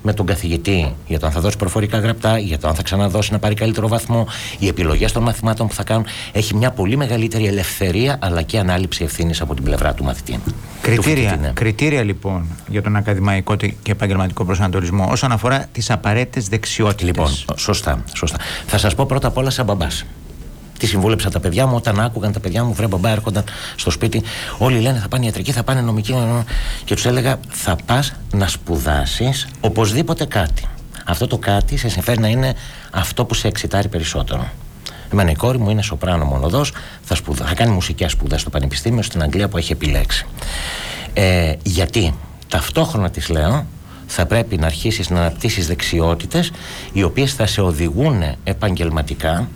με 0.04 0.14
τον 0.14 0.26
καθηγητή 0.26 0.94
για 1.08 1.20
το 1.20 1.26
αν 1.26 1.32
θα 1.32 1.40
δώσει 1.40 1.58
προφορικά 1.58 2.00
γραπτά, 2.00 2.38
για 2.38 2.60
το 2.60 2.68
αν 2.68 2.76
θα 2.76 2.82
ξαναδώσει 2.82 3.32
να 3.32 3.40
πάρει 3.40 3.56
καλύτερο 3.56 3.88
βαθμό, 3.88 4.28
οι 4.60 4.68
επιλογές 4.68 5.12
των 5.12 5.24
μαθημάτων 5.24 5.68
που 5.68 5.74
θα 5.74 5.84
κάνουν. 5.84 6.06
Έχει 6.32 6.56
μια 6.56 6.72
πολύ 6.72 6.98
μεγαλύτερη 6.98 7.48
ελευθερία 7.48 8.18
αλλά 8.22 8.42
και 8.42 8.60
ανάληψη 8.60 9.04
ευθύνης 9.04 9.42
από 9.42 9.54
την 9.56 9.64
πλευρά 9.64 9.94
του 9.94 10.04
μαθητή. 10.04 10.40
Κριτήρια, 10.82 11.34
του 11.34 11.40
ναι. 11.40 11.52
κριτήρια 11.54 12.04
λοιπόν 12.04 12.48
για 12.68 12.82
τον 12.82 12.96
ακαδημαϊκό 12.96 13.56
και 13.56 13.76
επαγγελματικό 13.88 14.46
προσανατολισμό 14.46 15.08
όσον 15.12 15.32
αφορά 15.32 15.66
τις 15.72 15.92
απαραίτητες 15.92 16.48
δεξιότητες. 16.48 17.06
Λοιπόν, 17.06 17.30
σωστά, 17.56 18.04
σωστά. 18.14 18.38
Θα 18.68 18.78
σας 18.78 18.96
πω 18.96 19.06
πρώτα 19.06 19.28
απ' 19.28 19.38
όλα 19.38 19.50
σαν 19.50 19.66
μπαμπάς. 19.66 20.06
Τι 20.84 20.90
συμβούλεψα 20.90 21.30
τα 21.30 21.40
παιδιά 21.40 21.66
μου 21.66 21.76
όταν 21.76 22.00
άκουγαν 22.00 22.32
τα 22.32 22.40
παιδιά 22.40 22.64
μου, 22.64 22.74
βρε 22.74 22.88
μπαμπά, 22.88 23.10
έρχονταν 23.10 23.44
στο 23.76 23.90
σπίτι. 23.90 24.22
Όλοι 24.58 24.80
λένε 24.80 25.00
θα 25.00 25.08
πάνε 25.08 25.26
ιατρική, 25.26 25.52
θα 25.52 25.64
πάνε 25.64 25.82
νομική. 25.82 26.16
Και 26.84 26.96
τους 26.96 27.06
έλεγα 27.06 27.40
θα 27.50 27.76
πας 27.86 28.14
να 28.34 28.48
σπουδάσεις 28.48 29.48
οπωσδήποτε 29.60 30.26
κάτι. 30.26 30.68
Αυτό 31.06 31.28
το 31.28 31.38
κάτι 31.38 31.78
σε 31.78 31.90
συμφέρει 31.90 32.20
να 32.20 32.28
είναι 32.28 32.56
αυτό 32.92 33.26
που 33.26 33.34
σε 33.34 33.48
εξητάρει 33.48 33.88
περισσότερο. 33.88 34.50
Εμένα 35.12 35.32
η 35.32 35.36
κόρη 35.36 35.58
μου 35.58 35.70
είναι 35.70 35.82
σοπράνο 35.82 36.26
μονοδός, 36.26 36.74
θα, 37.04 37.16
σπουδα... 37.16 37.46
θα 37.46 37.54
κάνει 37.54 37.72
μουσικέ 37.72 38.08
σπουδέ 38.08 38.38
στο 38.38 38.50
Πανεπιστήμιο 38.50 39.02
στην 39.02 39.22
Αγγλία 39.22 39.48
που 39.48 39.58
έχει 39.58 39.72
επιλέξει. 39.72 40.26
Ε, 41.14 41.54
γιατί 41.64 42.14
ταυτόχρονα 42.48 43.10
της 43.10 43.30
λέω 43.30 43.66
θα 44.08 44.26
πρέπει 44.26 44.58
να 44.58 44.66
αρχίσεις 44.66 45.10
να 45.10 45.20
αναπτύσσεις 45.20 45.68
δεξιότητες 45.68 46.52
οι 46.94 47.04
οποίες 47.04 47.34
θα 47.34 47.46
σε 47.46 47.62
οδηγούν 47.62 48.24
επαγγελματικά 48.44 49.48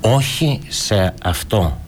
όχι 0.00 0.60
σε 0.68 1.14
αυτό 1.22 1.78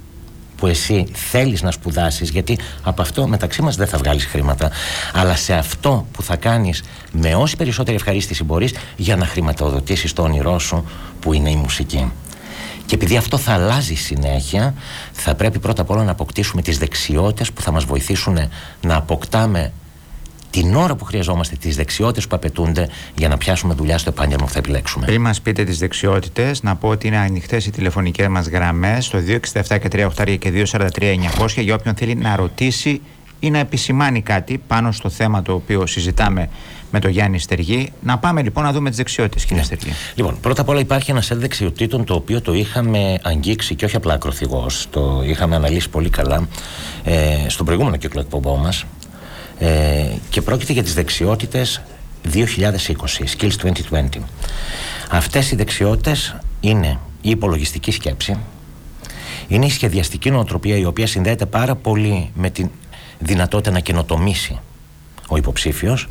που 0.57 0.67
εσύ 0.67 1.07
θέλεις 1.13 1.63
να 1.63 1.71
σπουδάσεις 1.71 2.31
γιατί 2.31 2.59
από 2.83 3.03
αυτό 3.03 3.29
μεταξύ 3.29 3.63
μας 3.63 3.77
δεν 3.77 3.87
θα 3.87 3.99
βγάλεις 3.99 4.25
χρήματα 4.25 4.71
αλλά 5.13 5.37
σε 5.37 5.55
αυτό 5.55 6.07
που 6.13 6.23
θα 6.23 6.37
κάνεις 6.37 6.83
με 7.13 7.35
όση 7.35 7.57
περισσότερη 7.57 7.97
ευχαρίστηση 7.97 8.45
μπορείς 8.45 8.75
για 8.97 9.17
να 9.17 9.27
χρηματοδοτήσεις 9.27 10.13
το 10.13 10.23
όνειρό 10.23 10.59
σου 10.59 10.85
που 11.21 11.33
είναι 11.33 11.51
η 11.51 11.57
μουσική. 11.57 12.13
Και 12.87 12.95
επειδή 12.95 13.17
αυτό 13.17 13.39
θα 13.39 13.53
αλλάζει 13.53 13.95
συνέχεια, 13.95 14.75
θα 15.13 15.35
πρέπει 15.35 15.59
πρώτα 15.59 15.83
απ' 15.83 15.91
όλα 15.91 16.05
να 16.05 16.11
αποκτήσουμε 16.11 16.63
τις 16.63 16.79
δεξιότητες 16.79 17.53
που 17.53 17.63
θα 17.63 17.71
μας 17.71 17.85
βοηθήσουν 17.85 18.39
να 18.81 18.97
αποκτάμε 18.97 19.73
την 20.51 20.75
ώρα 20.75 20.95
που 20.95 21.05
χρειαζόμαστε 21.05 21.57
τις 21.57 21.77
δεξιότητες 21.77 22.27
που 22.27 22.37
απαιτούνται 22.37 22.89
για 23.17 23.29
να 23.29 23.37
πιάσουμε 23.37 23.75
δουλειά 23.75 23.99
στο 23.99 24.11
επάγγελμα 24.11 24.45
που 24.45 24.51
θα 24.51 24.59
επιλέξουμε. 24.59 25.07
Πριν 25.07 25.21
μας 25.21 25.41
πείτε 25.41 25.65
τις 25.65 25.79
δεξιότητες, 25.79 26.63
να 26.63 26.77
πω 26.77 26.89
ότι 26.89 27.07
είναι 27.07 27.19
ανοιχτές 27.19 27.67
οι 27.67 27.71
τηλεφωνικές 27.71 28.29
μας 28.29 28.49
γραμμές 28.49 29.05
στο 29.05 29.19
267 29.19 29.79
και 29.81 29.89
3 29.89 30.37
και 30.39 30.51
243 30.51 31.15
900 31.39 31.47
για 31.57 31.75
όποιον 31.75 31.95
θέλει 31.95 32.15
να 32.15 32.37
ρωτήσει 32.37 33.01
ή 33.41 33.51
να 33.51 33.59
επισημάνει 33.59 34.23
κάτι 34.23 34.63
πάνω 34.67 34.93
στο 34.93 35.09
θέμα 35.09 35.43
το 35.43 35.53
οποίο 35.53 35.87
συζητάμε 35.87 36.49
με 36.91 36.99
τον 36.99 37.11
Γιάννη 37.11 37.39
Στεργή. 37.39 37.93
Να 38.03 38.19
πάμε 38.19 38.43
λοιπόν 38.43 38.65
να 38.65 38.73
δούμε 38.73 38.89
τις 38.89 38.99
δεξιότητες, 38.99 39.45
κύριε 39.45 39.63
Στεργή. 39.63 39.93
Λοιπόν, 40.15 40.41
πρώτα 40.41 40.61
απ' 40.61 40.69
όλα 40.69 40.81
υπάρχει 40.81 41.11
ένα 41.11 41.21
σετ 41.21 41.39
δεξιοτήτων 41.39 42.05
το 42.05 42.15
οποίο 42.15 42.41
το 42.41 42.55
είχαμε 42.55 43.19
αγγίξει 43.23 43.75
και 43.75 43.85
όχι 43.85 43.97
απλά 43.97 44.15
ακροθυγός. 44.15 44.87
Το 44.91 45.23
είχαμε 45.25 45.57
αναλύσει 45.57 45.89
πολύ 45.89 46.11
καλά 46.11 46.49
ε, 47.05 47.49
στον 47.49 47.67
προηγούμενο 47.67 47.97
κύκλο 47.97 48.21
εκπομπό 48.21 48.57
μας. 48.57 48.85
Ε, 49.63 50.17
και 50.31 50.43
πρόκειται 50.43 50.73
για 50.73 50.83
τις 50.83 50.95
δεξιότητες 50.95 51.83
2020, 52.33 53.25
Skills 53.37 53.73
2020. 53.91 54.25
Αυτές 55.11 55.51
οι 55.51 55.57
δεξιότητες 55.57 56.37
είναι 56.61 56.99
η 57.21 57.31
υπολογιστική 57.31 57.91
σκέψη, 57.91 58.39
είναι 59.49 59.67
η 59.67 59.71
σχεδιαστική 59.71 60.31
νοοτροπία 60.31 60.77
η 60.77 60.85
οποία 60.85 61.07
συνδέεται 61.07 61.47
πάρα 61.47 61.75
πολύ 61.75 62.31
με 62.35 62.51
τη 62.51 62.65
δυνατότητα 63.19 63.71
να 63.71 63.81
καινοτομήσει 63.81 64.59
ο 65.29 65.37
υποψήφιος, 65.37 66.09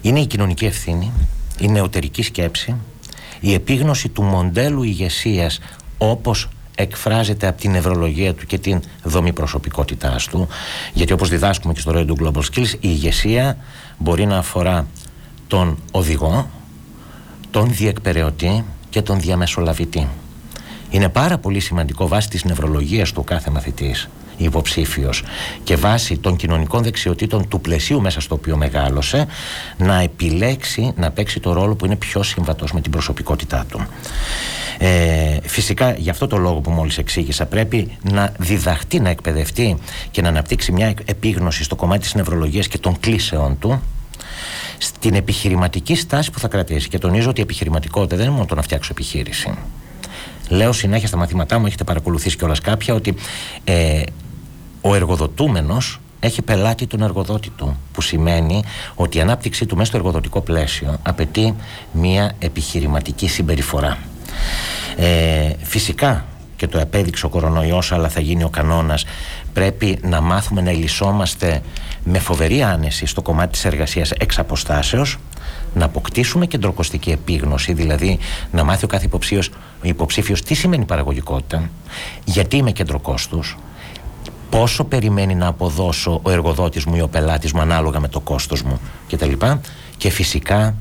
είναι 0.00 0.20
η 0.20 0.26
κοινωνική 0.26 0.64
ευθύνη, 0.64 1.12
η 1.60 1.68
νεωτερική 1.68 2.22
σκέψη, 2.22 2.76
η 3.40 3.52
επίγνωση 3.54 4.08
του 4.08 4.22
μοντέλου 4.22 4.82
ηγεσίας 4.82 5.60
όπως 5.98 6.48
εκφράζεται 6.80 7.46
από 7.46 7.60
την 7.60 7.70
νευρολογία 7.70 8.34
του 8.34 8.46
και 8.46 8.58
την 8.58 8.80
δομή 9.02 9.32
προσωπικότητάς 9.32 10.26
του. 10.26 10.48
Γιατί 10.92 11.12
όπως 11.12 11.28
διδάσκουμε 11.28 11.72
και 11.72 11.80
στο 11.80 11.92
Radio 11.94 12.22
Global 12.22 12.42
Skills, 12.52 12.72
η 12.72 12.78
ηγεσία 12.80 13.56
μπορεί 13.98 14.26
να 14.26 14.38
αφορά 14.38 14.86
τον 15.46 15.78
οδηγό, 15.90 16.50
τον 17.50 17.72
διεκπαιρεωτή 17.72 18.64
και 18.90 19.02
τον 19.02 19.20
διαμεσολαβητή. 19.20 20.08
Είναι 20.90 21.08
πάρα 21.08 21.38
πολύ 21.38 21.60
σημαντικό 21.60 22.08
βάσει 22.08 22.28
της 22.28 22.44
νευρολογίας 22.44 23.12
του 23.12 23.24
κάθε 23.24 23.50
μαθητής 23.50 24.08
υποψήφιος 24.44 25.22
και 25.62 25.76
βάσει 25.76 26.18
των 26.18 26.36
κοινωνικών 26.36 26.82
δεξιοτήτων 26.82 27.48
του 27.48 27.60
πλαισίου 27.60 28.00
μέσα 28.00 28.20
στο 28.20 28.34
οποίο 28.34 28.56
μεγάλωσε 28.56 29.26
να 29.76 30.00
επιλέξει 30.00 30.92
να 30.96 31.10
παίξει 31.10 31.40
το 31.40 31.52
ρόλο 31.52 31.74
που 31.74 31.84
είναι 31.84 31.96
πιο 31.96 32.22
συμβατός 32.22 32.72
με 32.72 32.80
την 32.80 32.90
προσωπικότητά 32.90 33.64
του. 33.70 33.86
Ε, 34.82 35.38
φυσικά 35.42 35.92
για 35.92 36.12
αυτό 36.12 36.26
το 36.26 36.36
λόγο 36.36 36.60
που 36.60 36.70
μόλις 36.70 36.98
εξήγησα 36.98 37.46
πρέπει 37.46 37.96
να 38.10 38.32
διδαχτεί, 38.38 39.00
να 39.00 39.08
εκπαιδευτεί 39.08 39.76
και 40.10 40.22
να 40.22 40.28
αναπτύξει 40.28 40.72
μια 40.72 40.94
επίγνωση 41.04 41.64
στο 41.64 41.76
κομμάτι 41.76 42.00
της 42.00 42.14
νευρολογίας 42.14 42.68
και 42.68 42.78
των 42.78 43.00
κλίσεων 43.00 43.58
του 43.58 43.82
στην 44.78 45.14
επιχειρηματική 45.14 45.94
στάση 45.94 46.30
που 46.30 46.38
θα 46.38 46.48
κρατήσει. 46.48 46.88
Και 46.88 46.98
τονίζω 46.98 47.28
ότι 47.28 47.40
η 47.40 47.42
επιχειρηματικότητα 47.42 48.16
δεν 48.16 48.24
είναι 48.24 48.34
μόνο 48.34 48.46
το 48.46 48.54
να 48.54 48.62
φτιάξω 48.62 48.88
επιχείρηση. 48.92 49.54
Λέω 50.48 50.72
συνέχεια 50.72 51.08
στα 51.08 51.16
μαθήματά 51.16 51.58
μου 51.58 51.66
έχετε 51.66 51.84
παρακολουθήσει 51.84 52.36
κιόλας 52.36 52.60
κάποια 52.60 52.94
ότι 52.94 53.14
ε, 53.64 54.02
ο 54.80 54.94
εργοδοτούμενος 54.94 56.00
έχει 56.20 56.42
πελάτη 56.42 56.86
τον 56.86 57.02
εργοδότη 57.02 57.50
του 57.50 57.76
που 57.92 58.00
σημαίνει 58.00 58.62
ότι 58.94 59.18
η 59.18 59.20
ανάπτυξή 59.20 59.66
του 59.66 59.76
μέσα 59.76 59.88
στο 59.88 59.96
εργοδοτικό 59.96 60.40
πλαίσιο 60.40 60.98
απαιτεί 61.02 61.54
μια 61.92 62.34
επιχειρηματική 62.38 63.28
συμπεριφορά 63.28 63.98
ε, 64.96 65.50
φυσικά 65.62 66.24
και 66.56 66.66
το 66.66 66.78
επέδειξε 66.78 67.26
ο 67.26 67.28
κορονοϊός 67.28 67.92
αλλά 67.92 68.08
θα 68.08 68.20
γίνει 68.20 68.44
ο 68.44 68.48
κανόνας 68.48 69.04
πρέπει 69.52 69.98
να 70.02 70.20
μάθουμε 70.20 70.60
να 70.60 70.70
ελισσόμαστε 70.70 71.62
με 72.04 72.18
φοβερή 72.18 72.62
άνεση 72.62 73.06
στο 73.06 73.22
κομμάτι 73.22 73.52
της 73.52 73.64
εργασίας 73.64 74.10
εξ 74.10 74.38
αποστάσεως 74.38 75.18
να 75.74 75.84
αποκτήσουμε 75.84 76.46
κεντροκοστική 76.46 77.10
επίγνωση, 77.10 77.72
δηλαδή 77.72 78.18
να 78.52 78.64
μάθει 78.64 78.84
ο 78.84 78.88
κάθε 78.88 79.04
υποψήφιος, 79.04 79.50
υποψήφιος 79.82 80.42
τι 80.42 80.54
σημαίνει 80.54 80.84
παραγωγικότητα, 80.84 81.70
γιατί 82.24 82.56
είμαι 82.56 82.70
κεντροκόστος, 82.70 83.56
πόσο 84.50 84.84
περιμένει 84.84 85.34
να 85.34 85.46
αποδώσω 85.46 86.20
ο 86.22 86.30
εργοδότης 86.30 86.84
μου 86.84 86.96
ή 86.96 87.00
ο 87.00 87.08
πελάτης 87.08 87.52
μου 87.52 87.60
ανάλογα 87.60 88.00
με 88.00 88.08
το 88.08 88.20
κόστος 88.20 88.62
μου 88.62 88.80
κτλ. 89.10 89.32
Και 89.96 90.10
φυσικά 90.10 90.74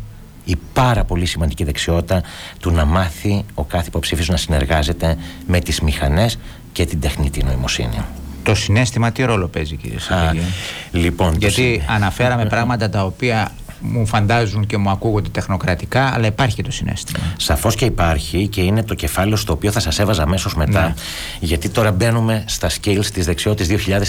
η 0.49 0.57
πάρα 0.73 1.03
πολύ 1.03 1.25
σημαντική 1.25 1.63
δεξιότητα 1.63 2.23
του 2.59 2.71
να 2.71 2.85
μάθει 2.85 3.45
ο 3.53 3.63
κάθε 3.63 3.85
υποψήφιος 3.87 4.27
να 4.27 4.37
συνεργάζεται 4.37 5.17
με 5.47 5.59
τις 5.59 5.81
μηχανές 5.81 6.39
και 6.71 6.85
την 6.85 6.99
τεχνητή 6.99 7.43
νοημοσύνη. 7.43 8.05
Το 8.43 8.55
συνέστημα 8.55 9.11
τι 9.11 9.23
ρόλο 9.23 9.47
παίζει 9.47 9.75
κύριε 9.75 9.99
Σαββίδη. 9.99 10.45
Λοιπόν, 10.91 11.35
Γιατί 11.37 11.83
αναφέραμε 11.87 12.45
πράγματα 12.45 12.89
τα 12.89 13.05
οποία 13.05 13.51
μου 13.79 14.05
φαντάζουν 14.05 14.65
και 14.65 14.77
μου 14.77 14.89
ακούγονται 14.89 15.29
τεχνοκρατικά, 15.29 16.13
αλλά 16.13 16.25
υπάρχει 16.25 16.63
το 16.63 16.71
συνέστημα. 16.71 17.33
Σαφώς 17.37 17.75
και 17.75 17.85
υπάρχει 17.85 18.47
και 18.47 18.61
είναι 18.61 18.83
το 18.83 18.93
κεφάλαιο 18.93 19.35
στο 19.35 19.53
οποίο 19.53 19.71
θα 19.71 19.79
σας 19.79 19.99
έβαζα 19.99 20.23
αμέσως 20.23 20.55
μετά. 20.55 20.81
Ναι. 20.81 20.93
Γιατί 21.39 21.69
τώρα 21.69 21.91
μπαίνουμε 21.91 22.43
στα 22.47 22.69
skills 22.69 23.05
της 23.05 23.25
δεξιότητας 23.25 23.67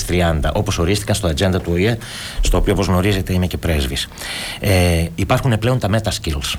2030, 0.08 0.50
όπως 0.54 0.78
ορίστηκαν 0.78 1.14
στο 1.14 1.26
ατζέντα 1.26 1.60
του 1.60 1.70
ΟΗΕ, 1.72 1.98
στο 2.40 2.58
οποίο 2.58 2.72
όπως 2.72 2.86
γνωρίζετε 2.86 3.32
είμαι 3.32 3.46
και 3.46 3.56
πρέσβης. 3.56 4.08
Ε, 4.60 5.06
υπάρχουν 5.14 5.58
πλέον 5.58 5.78
τα 5.78 5.88
meta 5.92 6.08
skills, 6.08 6.58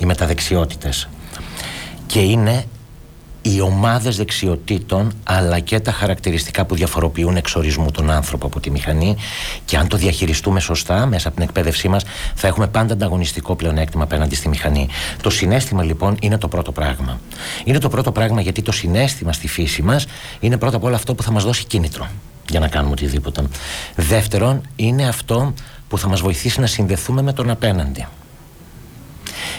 οι 0.00 0.04
μεταδεξιότητες. 0.04 1.08
Και 2.06 2.20
είναι 2.20 2.64
οι 3.54 3.60
ομάδες 3.60 4.16
δεξιοτήτων 4.16 5.12
αλλά 5.24 5.58
και 5.58 5.80
τα 5.80 5.92
χαρακτηριστικά 5.92 6.64
που 6.64 6.74
διαφοροποιούν 6.74 7.36
εξορισμού 7.36 7.90
τον 7.90 8.10
άνθρωπο 8.10 8.46
από 8.46 8.60
τη 8.60 8.70
μηχανή 8.70 9.16
και 9.64 9.76
αν 9.76 9.88
το 9.88 9.96
διαχειριστούμε 9.96 10.60
σωστά 10.60 11.06
μέσα 11.06 11.28
από 11.28 11.36
την 11.36 11.46
εκπαίδευσή 11.46 11.88
μας 11.88 12.04
θα 12.34 12.46
έχουμε 12.46 12.66
πάντα 12.66 12.92
ανταγωνιστικό 12.92 13.56
πλεονέκτημα 13.56 14.02
απέναντι 14.02 14.34
στη 14.34 14.48
μηχανή. 14.48 14.88
Το 15.22 15.30
συνέστημα 15.30 15.82
λοιπόν 15.82 16.16
είναι 16.20 16.38
το 16.38 16.48
πρώτο 16.48 16.72
πράγμα. 16.72 17.20
Είναι 17.64 17.78
το 17.78 17.88
πρώτο 17.88 18.12
πράγμα 18.12 18.40
γιατί 18.40 18.62
το 18.62 18.72
συνέστημα 18.72 19.32
στη 19.32 19.48
φύση 19.48 19.82
μας 19.82 20.06
είναι 20.40 20.56
πρώτα 20.56 20.76
απ' 20.76 20.84
όλα 20.84 20.96
αυτό 20.96 21.14
που 21.14 21.22
θα 21.22 21.30
μας 21.30 21.44
δώσει 21.44 21.64
κίνητρο 21.64 22.06
για 22.48 22.60
να 22.60 22.68
κάνουμε 22.68 22.92
οτιδήποτε. 22.92 23.42
Δεύτερον 23.94 24.60
είναι 24.76 25.08
αυτό 25.08 25.54
που 25.88 25.98
θα 25.98 26.08
μας 26.08 26.20
βοηθήσει 26.20 26.60
να 26.60 26.66
συνδεθούμε 26.66 27.22
με 27.22 27.32
τον 27.32 27.50
απέναντι. 27.50 28.06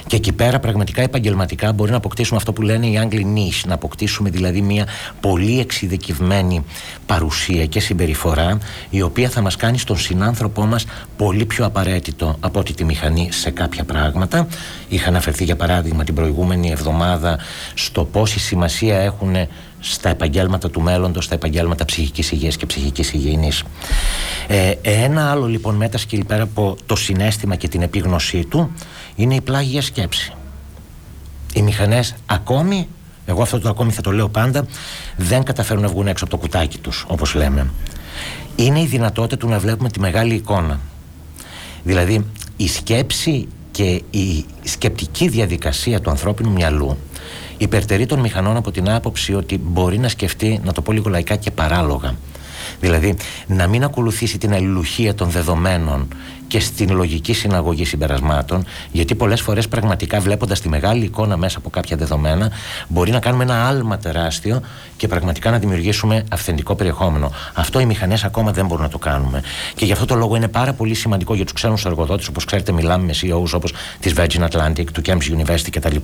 Και 0.07 0.15
εκεί 0.15 0.31
πέρα 0.31 0.59
πραγματικά 0.59 1.01
επαγγελματικά 1.01 1.73
μπορεί 1.73 1.91
να 1.91 1.97
αποκτήσουμε 1.97 2.37
αυτό 2.37 2.53
που 2.53 2.61
λένε 2.61 2.87
οι 2.87 2.97
Άγγλοι 2.97 3.25
niche, 3.35 3.67
να 3.67 3.73
αποκτήσουμε 3.73 4.29
δηλαδή 4.29 4.61
μια 4.61 4.87
πολύ 5.19 5.59
εξειδικευμένη 5.59 6.63
παρουσία 7.05 7.65
και 7.65 7.79
συμπεριφορά 7.79 8.57
η 8.89 9.01
οποία 9.01 9.29
θα 9.29 9.41
μας 9.41 9.55
κάνει 9.55 9.77
στον 9.77 9.97
συνάνθρωπό 9.97 10.65
μας 10.65 10.85
πολύ 11.17 11.45
πιο 11.45 11.65
απαραίτητο 11.65 12.37
από 12.39 12.59
ότι 12.59 12.73
τη 12.73 12.83
μηχανή 12.83 13.29
σε 13.31 13.49
κάποια 13.49 13.83
πράγματα. 13.83 14.47
Είχα 14.89 15.07
αναφερθεί 15.07 15.43
για 15.43 15.55
παράδειγμα 15.55 16.03
την 16.03 16.15
προηγούμενη 16.15 16.71
εβδομάδα 16.71 17.39
στο 17.73 18.05
πόση 18.05 18.39
σημασία 18.39 18.99
έχουν 18.99 19.35
στα 19.79 20.09
επαγγέλματα 20.09 20.69
του 20.69 20.81
μέλλοντος, 20.81 21.25
στα 21.25 21.35
επαγγέλματα 21.35 21.85
ψυχικής 21.85 22.31
υγείας 22.31 22.57
και 22.57 22.65
ψυχικής 22.65 23.13
υγιεινής. 23.13 23.63
Ε, 24.47 24.73
ένα 24.81 25.31
άλλο 25.31 25.45
λοιπόν 25.45 25.75
μέτασκυλ 25.75 26.25
πέρα 26.25 26.43
από 26.43 26.77
το 26.85 26.95
συνέστημα 26.95 27.55
και 27.55 27.67
την 27.67 27.81
επίγνωσή 27.81 28.45
του 28.45 28.71
είναι 29.15 29.35
η 29.35 29.41
πλάγια 29.41 29.81
σκέψη. 29.81 30.33
Οι 31.53 31.61
μηχανές 31.61 32.15
ακόμη, 32.25 32.87
εγώ 33.25 33.41
αυτό 33.41 33.59
το 33.59 33.69
ακόμη 33.69 33.91
θα 33.91 34.01
το 34.01 34.11
λέω 34.11 34.29
πάντα, 34.29 34.65
δεν 35.17 35.43
καταφέρουν 35.43 35.81
να 35.81 35.87
βγουν 35.87 36.07
έξω 36.07 36.23
από 36.23 36.33
το 36.33 36.39
κουτάκι 36.39 36.77
τους, 36.77 37.05
όπως 37.07 37.33
λέμε. 37.33 37.69
Είναι 38.55 38.79
η 38.79 38.85
δυνατότητα 38.85 39.37
του 39.37 39.47
να 39.47 39.59
βλέπουμε 39.59 39.89
τη 39.89 39.99
μεγάλη 39.99 40.33
εικόνα. 40.33 40.79
Δηλαδή, 41.83 42.25
η 42.57 42.67
σκέψη 42.67 43.47
και 43.71 44.01
η 44.09 44.45
σκεπτική 44.63 45.27
διαδικασία 45.27 46.01
του 46.01 46.09
ανθρώπινου 46.09 46.51
μυαλού 46.51 46.97
υπερτερεί 47.59 48.05
των 48.05 48.19
μηχανών 48.19 48.55
από 48.55 48.71
την 48.71 48.89
άποψη 48.89 49.33
ότι 49.33 49.57
μπορεί 49.57 49.97
να 49.97 50.07
σκεφτεί, 50.07 50.59
να 50.63 50.73
το 50.73 50.81
πω 50.81 50.91
λίγο 50.91 51.09
λαϊκά 51.09 51.35
και 51.35 51.51
παράλογα. 51.51 52.15
Δηλαδή, 52.79 53.15
να 53.47 53.67
μην 53.67 53.83
ακολουθήσει 53.83 54.37
την 54.37 54.53
αλληλουχία 54.53 55.15
των 55.15 55.29
δεδομένων 55.29 56.07
και 56.49 56.59
στην 56.59 56.91
λογική 56.91 57.33
συναγωγή 57.33 57.85
συμπερασμάτων, 57.85 58.65
γιατί 58.91 59.15
πολλές 59.15 59.41
φορές 59.41 59.67
πραγματικά 59.67 60.19
βλέποντας 60.19 60.61
τη 60.61 60.69
μεγάλη 60.69 61.05
εικόνα 61.05 61.37
μέσα 61.37 61.57
από 61.57 61.69
κάποια 61.69 61.97
δεδομένα, 61.97 62.51
μπορεί 62.87 63.11
να 63.11 63.19
κάνουμε 63.19 63.43
ένα 63.43 63.67
άλμα 63.67 63.97
τεράστιο 63.97 64.61
και 64.97 65.07
πραγματικά 65.07 65.51
να 65.51 65.59
δημιουργήσουμε 65.59 66.23
αυθεντικό 66.31 66.75
περιεχόμενο. 66.75 67.31
Αυτό 67.53 67.79
οι 67.79 67.85
μηχανές 67.85 68.23
ακόμα 68.23 68.51
δεν 68.51 68.65
μπορούν 68.65 68.83
να 68.83 68.89
το 68.89 68.97
κάνουμε. 68.97 69.43
Και 69.75 69.85
γι' 69.85 69.91
αυτό 69.91 70.05
το 70.05 70.15
λόγο 70.15 70.35
είναι 70.35 70.47
πάρα 70.47 70.73
πολύ 70.73 70.93
σημαντικό 70.93 71.35
για 71.35 71.43
τους 71.43 71.53
ξένους 71.53 71.85
εργοδότες, 71.85 72.27
όπως 72.27 72.45
ξέρετε, 72.45 72.71
μιλάμε 72.71 73.05
με 73.05 73.13
CEOs 73.21 73.53
όπως 73.53 73.73
της 73.99 74.13
Virgin 74.17 74.47
Atlantic, 74.49 74.85
του 74.93 75.01
Cambridge 75.05 75.37
University 75.37 75.69
κτλ. 75.71 75.95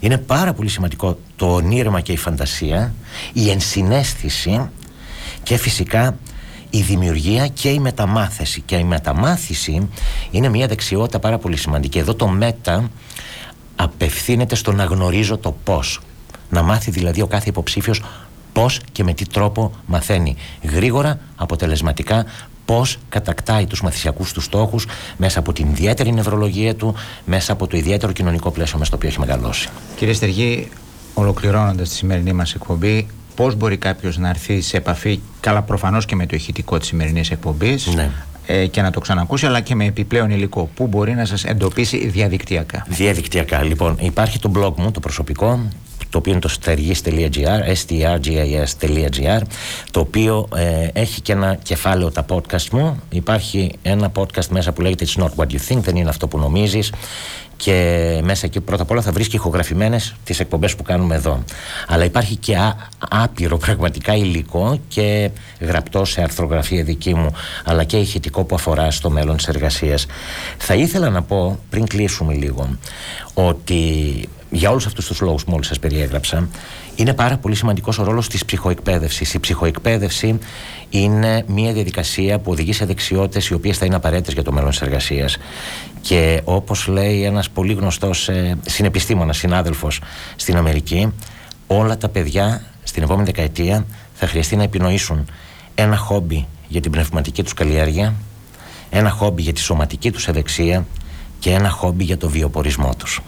Είναι 0.00 0.18
πάρα 0.18 0.52
πολύ 0.52 0.68
σημαντικό 0.68 1.18
το 1.36 1.54
ονείρμα 1.54 2.00
και 2.00 2.12
η 2.12 2.16
φαντασία, 2.16 2.94
η 3.32 3.50
ενσυναίσθηση 3.50 4.68
και 5.48 5.56
φυσικά 5.56 6.18
η 6.70 6.80
δημιουργία 6.80 7.48
και 7.48 7.68
η 7.68 7.78
μεταμάθηση. 7.78 8.60
Και 8.60 8.76
η 8.76 8.84
μεταμάθηση 8.84 9.88
είναι 10.30 10.48
μια 10.48 10.66
δεξιότητα 10.66 11.18
πάρα 11.18 11.38
πολύ 11.38 11.56
σημαντική. 11.56 11.98
Εδώ 11.98 12.14
το 12.14 12.28
μετα 12.28 12.90
απευθύνεται 13.76 14.54
στο 14.54 14.72
να 14.72 14.84
γνωρίζω 14.84 15.38
το 15.38 15.56
πώς. 15.64 16.00
Να 16.50 16.62
μάθει 16.62 16.90
δηλαδή 16.90 17.20
ο 17.20 17.26
κάθε 17.26 17.48
υποψήφιος 17.48 18.02
πώς 18.52 18.80
και 18.92 19.04
με 19.04 19.14
τι 19.14 19.26
τρόπο 19.26 19.72
μαθαίνει 19.86 20.36
γρήγορα, 20.62 21.18
αποτελεσματικά, 21.36 22.24
πώς 22.64 22.98
κατακτάει 23.08 23.66
τους 23.66 23.82
μαθησιακούς 23.82 24.32
του 24.32 24.40
στόχους 24.40 24.86
μέσα 25.16 25.38
από 25.38 25.52
την 25.52 25.68
ιδιαίτερη 25.68 26.12
νευρολογία 26.12 26.74
του, 26.74 26.94
μέσα 27.24 27.52
από 27.52 27.66
το 27.66 27.76
ιδιαίτερο 27.76 28.12
κοινωνικό 28.12 28.50
πλαίσιο 28.50 28.78
μέσα 28.78 28.84
στο 28.84 28.96
οποίο 28.96 29.08
έχει 29.08 29.18
μεγαλώσει. 29.18 29.68
Κύριε 29.96 30.14
Στεργή, 30.14 30.68
ολοκληρώνοντας 31.14 31.88
τη 31.88 31.94
σημερινή 31.94 32.32
μας 32.32 32.54
εκπομπή, 32.54 33.08
πώς 33.38 33.54
μπορεί 33.54 33.76
κάποιος 33.76 34.18
να 34.18 34.28
έρθει 34.28 34.60
σε 34.60 34.76
επαφή, 34.76 35.20
καλά 35.40 35.62
προφανώς 35.62 36.04
και 36.04 36.14
με 36.14 36.26
το 36.26 36.36
ηχητικό 36.36 36.78
της 36.78 36.88
σημερινής 36.88 37.30
εκπομπής, 37.30 37.86
Ναι. 37.86 38.10
ε, 38.46 38.66
και 38.66 38.82
να 38.82 38.90
το 38.90 39.00
ξανακούσει, 39.00 39.46
αλλά 39.46 39.60
και 39.60 39.74
με 39.74 39.84
επιπλέον 39.84 40.30
υλικό. 40.30 40.70
Πού 40.74 40.86
μπορεί 40.86 41.14
να 41.14 41.24
σας 41.24 41.44
εντοπίσει 41.44 42.06
διαδικτυακά. 42.08 42.86
Διαδικτυακά. 42.88 43.62
Λοιπόν, 43.62 43.96
υπάρχει 44.00 44.38
το 44.38 44.52
blog 44.56 44.72
μου, 44.76 44.90
το 44.90 45.00
προσωπικό, 45.00 45.68
το 46.10 46.18
οποίο 46.18 46.32
είναι 46.32 46.40
το 46.40 46.54
stergis.gr, 46.60 47.74
strgis.gr, 47.86 49.40
το 49.90 50.00
οποίο 50.00 50.48
ε, 50.54 50.88
έχει 50.92 51.20
και 51.20 51.32
ένα 51.32 51.54
κεφάλαιο 51.62 52.10
τα 52.10 52.24
podcast 52.28 52.68
μου. 52.72 53.00
Υπάρχει 53.10 53.72
ένα 53.82 54.12
podcast 54.14 54.46
μέσα 54.50 54.72
που 54.72 54.80
λέγεται 54.80 55.06
It's 55.08 55.22
not 55.22 55.30
what 55.36 55.46
you 55.46 55.58
think, 55.68 55.78
δεν 55.78 55.96
είναι 55.96 56.08
αυτό 56.08 56.28
που 56.28 56.38
νομίζεις. 56.38 56.92
Και 57.56 58.20
μέσα 58.22 58.46
εκεί 58.46 58.60
πρώτα 58.60 58.82
απ' 58.82 58.90
όλα 58.90 59.02
θα 59.02 59.12
βρεις 59.12 59.28
και 59.28 59.36
ηχογραφημένες 59.36 60.14
τις 60.24 60.40
εκπομπές 60.40 60.76
που 60.76 60.82
κάνουμε 60.82 61.14
εδώ. 61.14 61.44
Αλλά 61.86 62.04
υπάρχει 62.04 62.36
και 62.36 62.56
α, 62.56 62.76
άπειρο 63.08 63.56
πραγματικά 63.56 64.14
υλικό 64.14 64.80
και 64.88 65.30
γραπτό 65.60 66.04
σε 66.04 66.22
αρθρογραφία 66.22 66.82
δική 66.82 67.14
μου, 67.14 67.30
αλλά 67.64 67.84
και 67.84 67.96
ηχητικό 67.96 68.44
που 68.44 68.54
αφορά 68.54 68.90
στο 68.90 69.10
μέλλον 69.10 69.36
της 69.36 69.48
εργασίας. 69.48 70.06
Θα 70.58 70.74
ήθελα 70.74 71.10
να 71.10 71.22
πω, 71.22 71.58
πριν 71.70 71.86
κλείσουμε 71.86 72.34
λίγο, 72.34 72.68
ότι 73.34 73.82
για 74.50 74.70
όλους 74.70 74.86
αυτούς 74.86 75.06
τους 75.06 75.20
λόγους 75.20 75.44
που 75.44 75.50
μόλις 75.50 75.66
σας 75.66 75.78
περιέγραψα, 75.78 76.48
είναι 76.96 77.14
πάρα 77.14 77.36
πολύ 77.36 77.54
σημαντικός 77.54 77.98
ο 77.98 78.04
ρόλος 78.04 78.28
της 78.28 78.44
ψυχοεκπαίδευσης. 78.44 79.34
Η 79.34 79.38
ψυχοεκπαίδευση 79.40 80.38
είναι 80.90 81.44
μια 81.46 81.72
διαδικασία 81.72 82.38
που 82.38 82.50
οδηγεί 82.50 82.72
σε 82.72 82.84
δεξιότητες 82.84 83.48
οι 83.48 83.54
οποίες 83.54 83.78
θα 83.78 83.86
είναι 83.86 83.94
απαραίτητες 83.94 84.34
για 84.34 84.42
το 84.42 84.52
μέλλον 84.52 84.70
της 84.70 84.80
εργασίας. 84.80 85.38
Και 86.00 86.40
όπως 86.44 86.86
λέει 86.86 87.24
ένας 87.24 87.50
πολύ 87.50 87.72
γνωστός 87.72 88.28
ε, 88.28 88.58
συνεπιστήμονας, 88.66 89.36
συνάδελφος 89.36 90.00
στην 90.36 90.56
Αμερική, 90.56 91.12
όλα 91.66 91.96
τα 91.96 92.08
παιδιά 92.08 92.62
στην 92.82 93.02
επόμενη 93.02 93.26
δεκαετία 93.26 93.86
θα 94.14 94.26
χρειαστεί 94.26 94.56
να 94.56 94.62
επινοήσουν 94.62 95.26
ένα 95.74 95.96
χόμπι 95.96 96.46
για 96.68 96.80
την 96.80 96.90
πνευματική 96.90 97.42
τους 97.42 97.54
καλλιέργεια, 97.54 98.14
ένα 98.90 99.10
χόμπι 99.10 99.42
για 99.42 99.52
τη 99.52 99.60
σωματική 99.60 100.10
τους 100.12 100.28
ευεξία 100.28 100.86
και 101.38 101.50
ένα 101.50 101.68
χόμπι 101.68 102.04
για 102.04 102.16
το 102.16 102.28
βιοπορισμό 102.28 102.94
τους. 102.98 103.22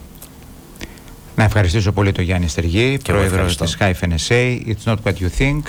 Να 1.41 1.47
ευχαριστήσω 1.47 1.93
πολύ 1.93 2.13
τον 2.13 2.25
Γιάννη 2.25 2.49
Στεργή, 2.49 2.85
εγώ 2.85 2.99
πρόεδρος 3.03 3.59
ευχαριστώ. 3.59 3.65
της 3.65 3.77
Hyphen 3.81 4.29
SA. 4.29 4.61
It's 4.67 4.93
not 4.93 4.97
what 5.05 5.13
you 5.13 5.29
think. 5.39 5.61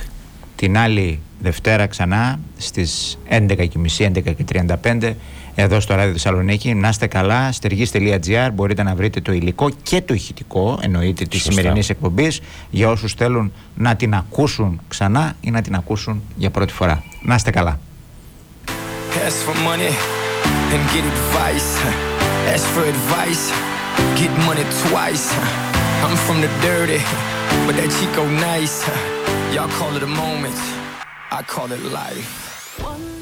Την 0.55 0.77
άλλη 0.77 1.19
Δευτέρα 1.39 1.87
ξανά 1.87 2.39
στις 2.57 3.17
11.30, 3.29 3.67
11.35 4.81 5.13
εδώ 5.55 5.79
στο 5.79 5.95
Ράδιο 5.95 6.11
Θεσσαλονίκη. 6.11 6.73
Να 6.73 6.87
είστε 6.87 7.07
καλά, 7.07 7.51
στεργής.gr 7.51 8.49
μπορείτε 8.53 8.83
να 8.83 8.95
βρείτε 8.95 9.21
το 9.21 9.31
υλικό 9.31 9.69
και 9.83 10.01
το 10.01 10.13
ηχητικό 10.13 10.79
εννοείται 10.81 11.25
της 11.25 11.41
Σωστά. 11.41 11.51
σημερινής 11.51 11.89
εκπομπής 11.89 12.41
για 12.69 12.89
όσους 12.89 13.13
θέλουν 13.13 13.51
να 13.75 13.95
την 13.95 14.13
ακούσουν 14.13 14.81
ξανά 14.87 15.35
ή 15.41 15.51
να 15.51 15.61
την 15.61 15.75
ακούσουν 15.75 16.21
για 16.35 16.49
πρώτη 16.49 16.73
φορά. 16.73 17.03
Να 17.21 17.35
είστε 17.35 17.49
καλά. 17.51 17.79
Ask 19.27 19.47
for 19.47 19.55
money 19.69 19.91
and 20.73 20.83
get 20.93 21.03
advice. 21.15 21.69
Ask 22.55 22.65
for 22.75 22.83
advice, 22.95 23.70
get 24.15 24.31
money 24.45 24.63
twice. 24.87 25.33
I'm 26.03 26.17
from 26.17 26.41
the 26.41 26.47
dirty, 26.61 26.99
but 27.65 27.75
that 27.75 27.89
Chico 27.97 28.27
nice. 28.27 28.87
Y'all 29.53 29.69
call 29.69 29.95
it 29.95 30.03
a 30.03 30.07
moment, 30.07 30.55
I 31.31 31.43
call 31.45 31.71
it 31.71 31.81
life. 31.83 33.20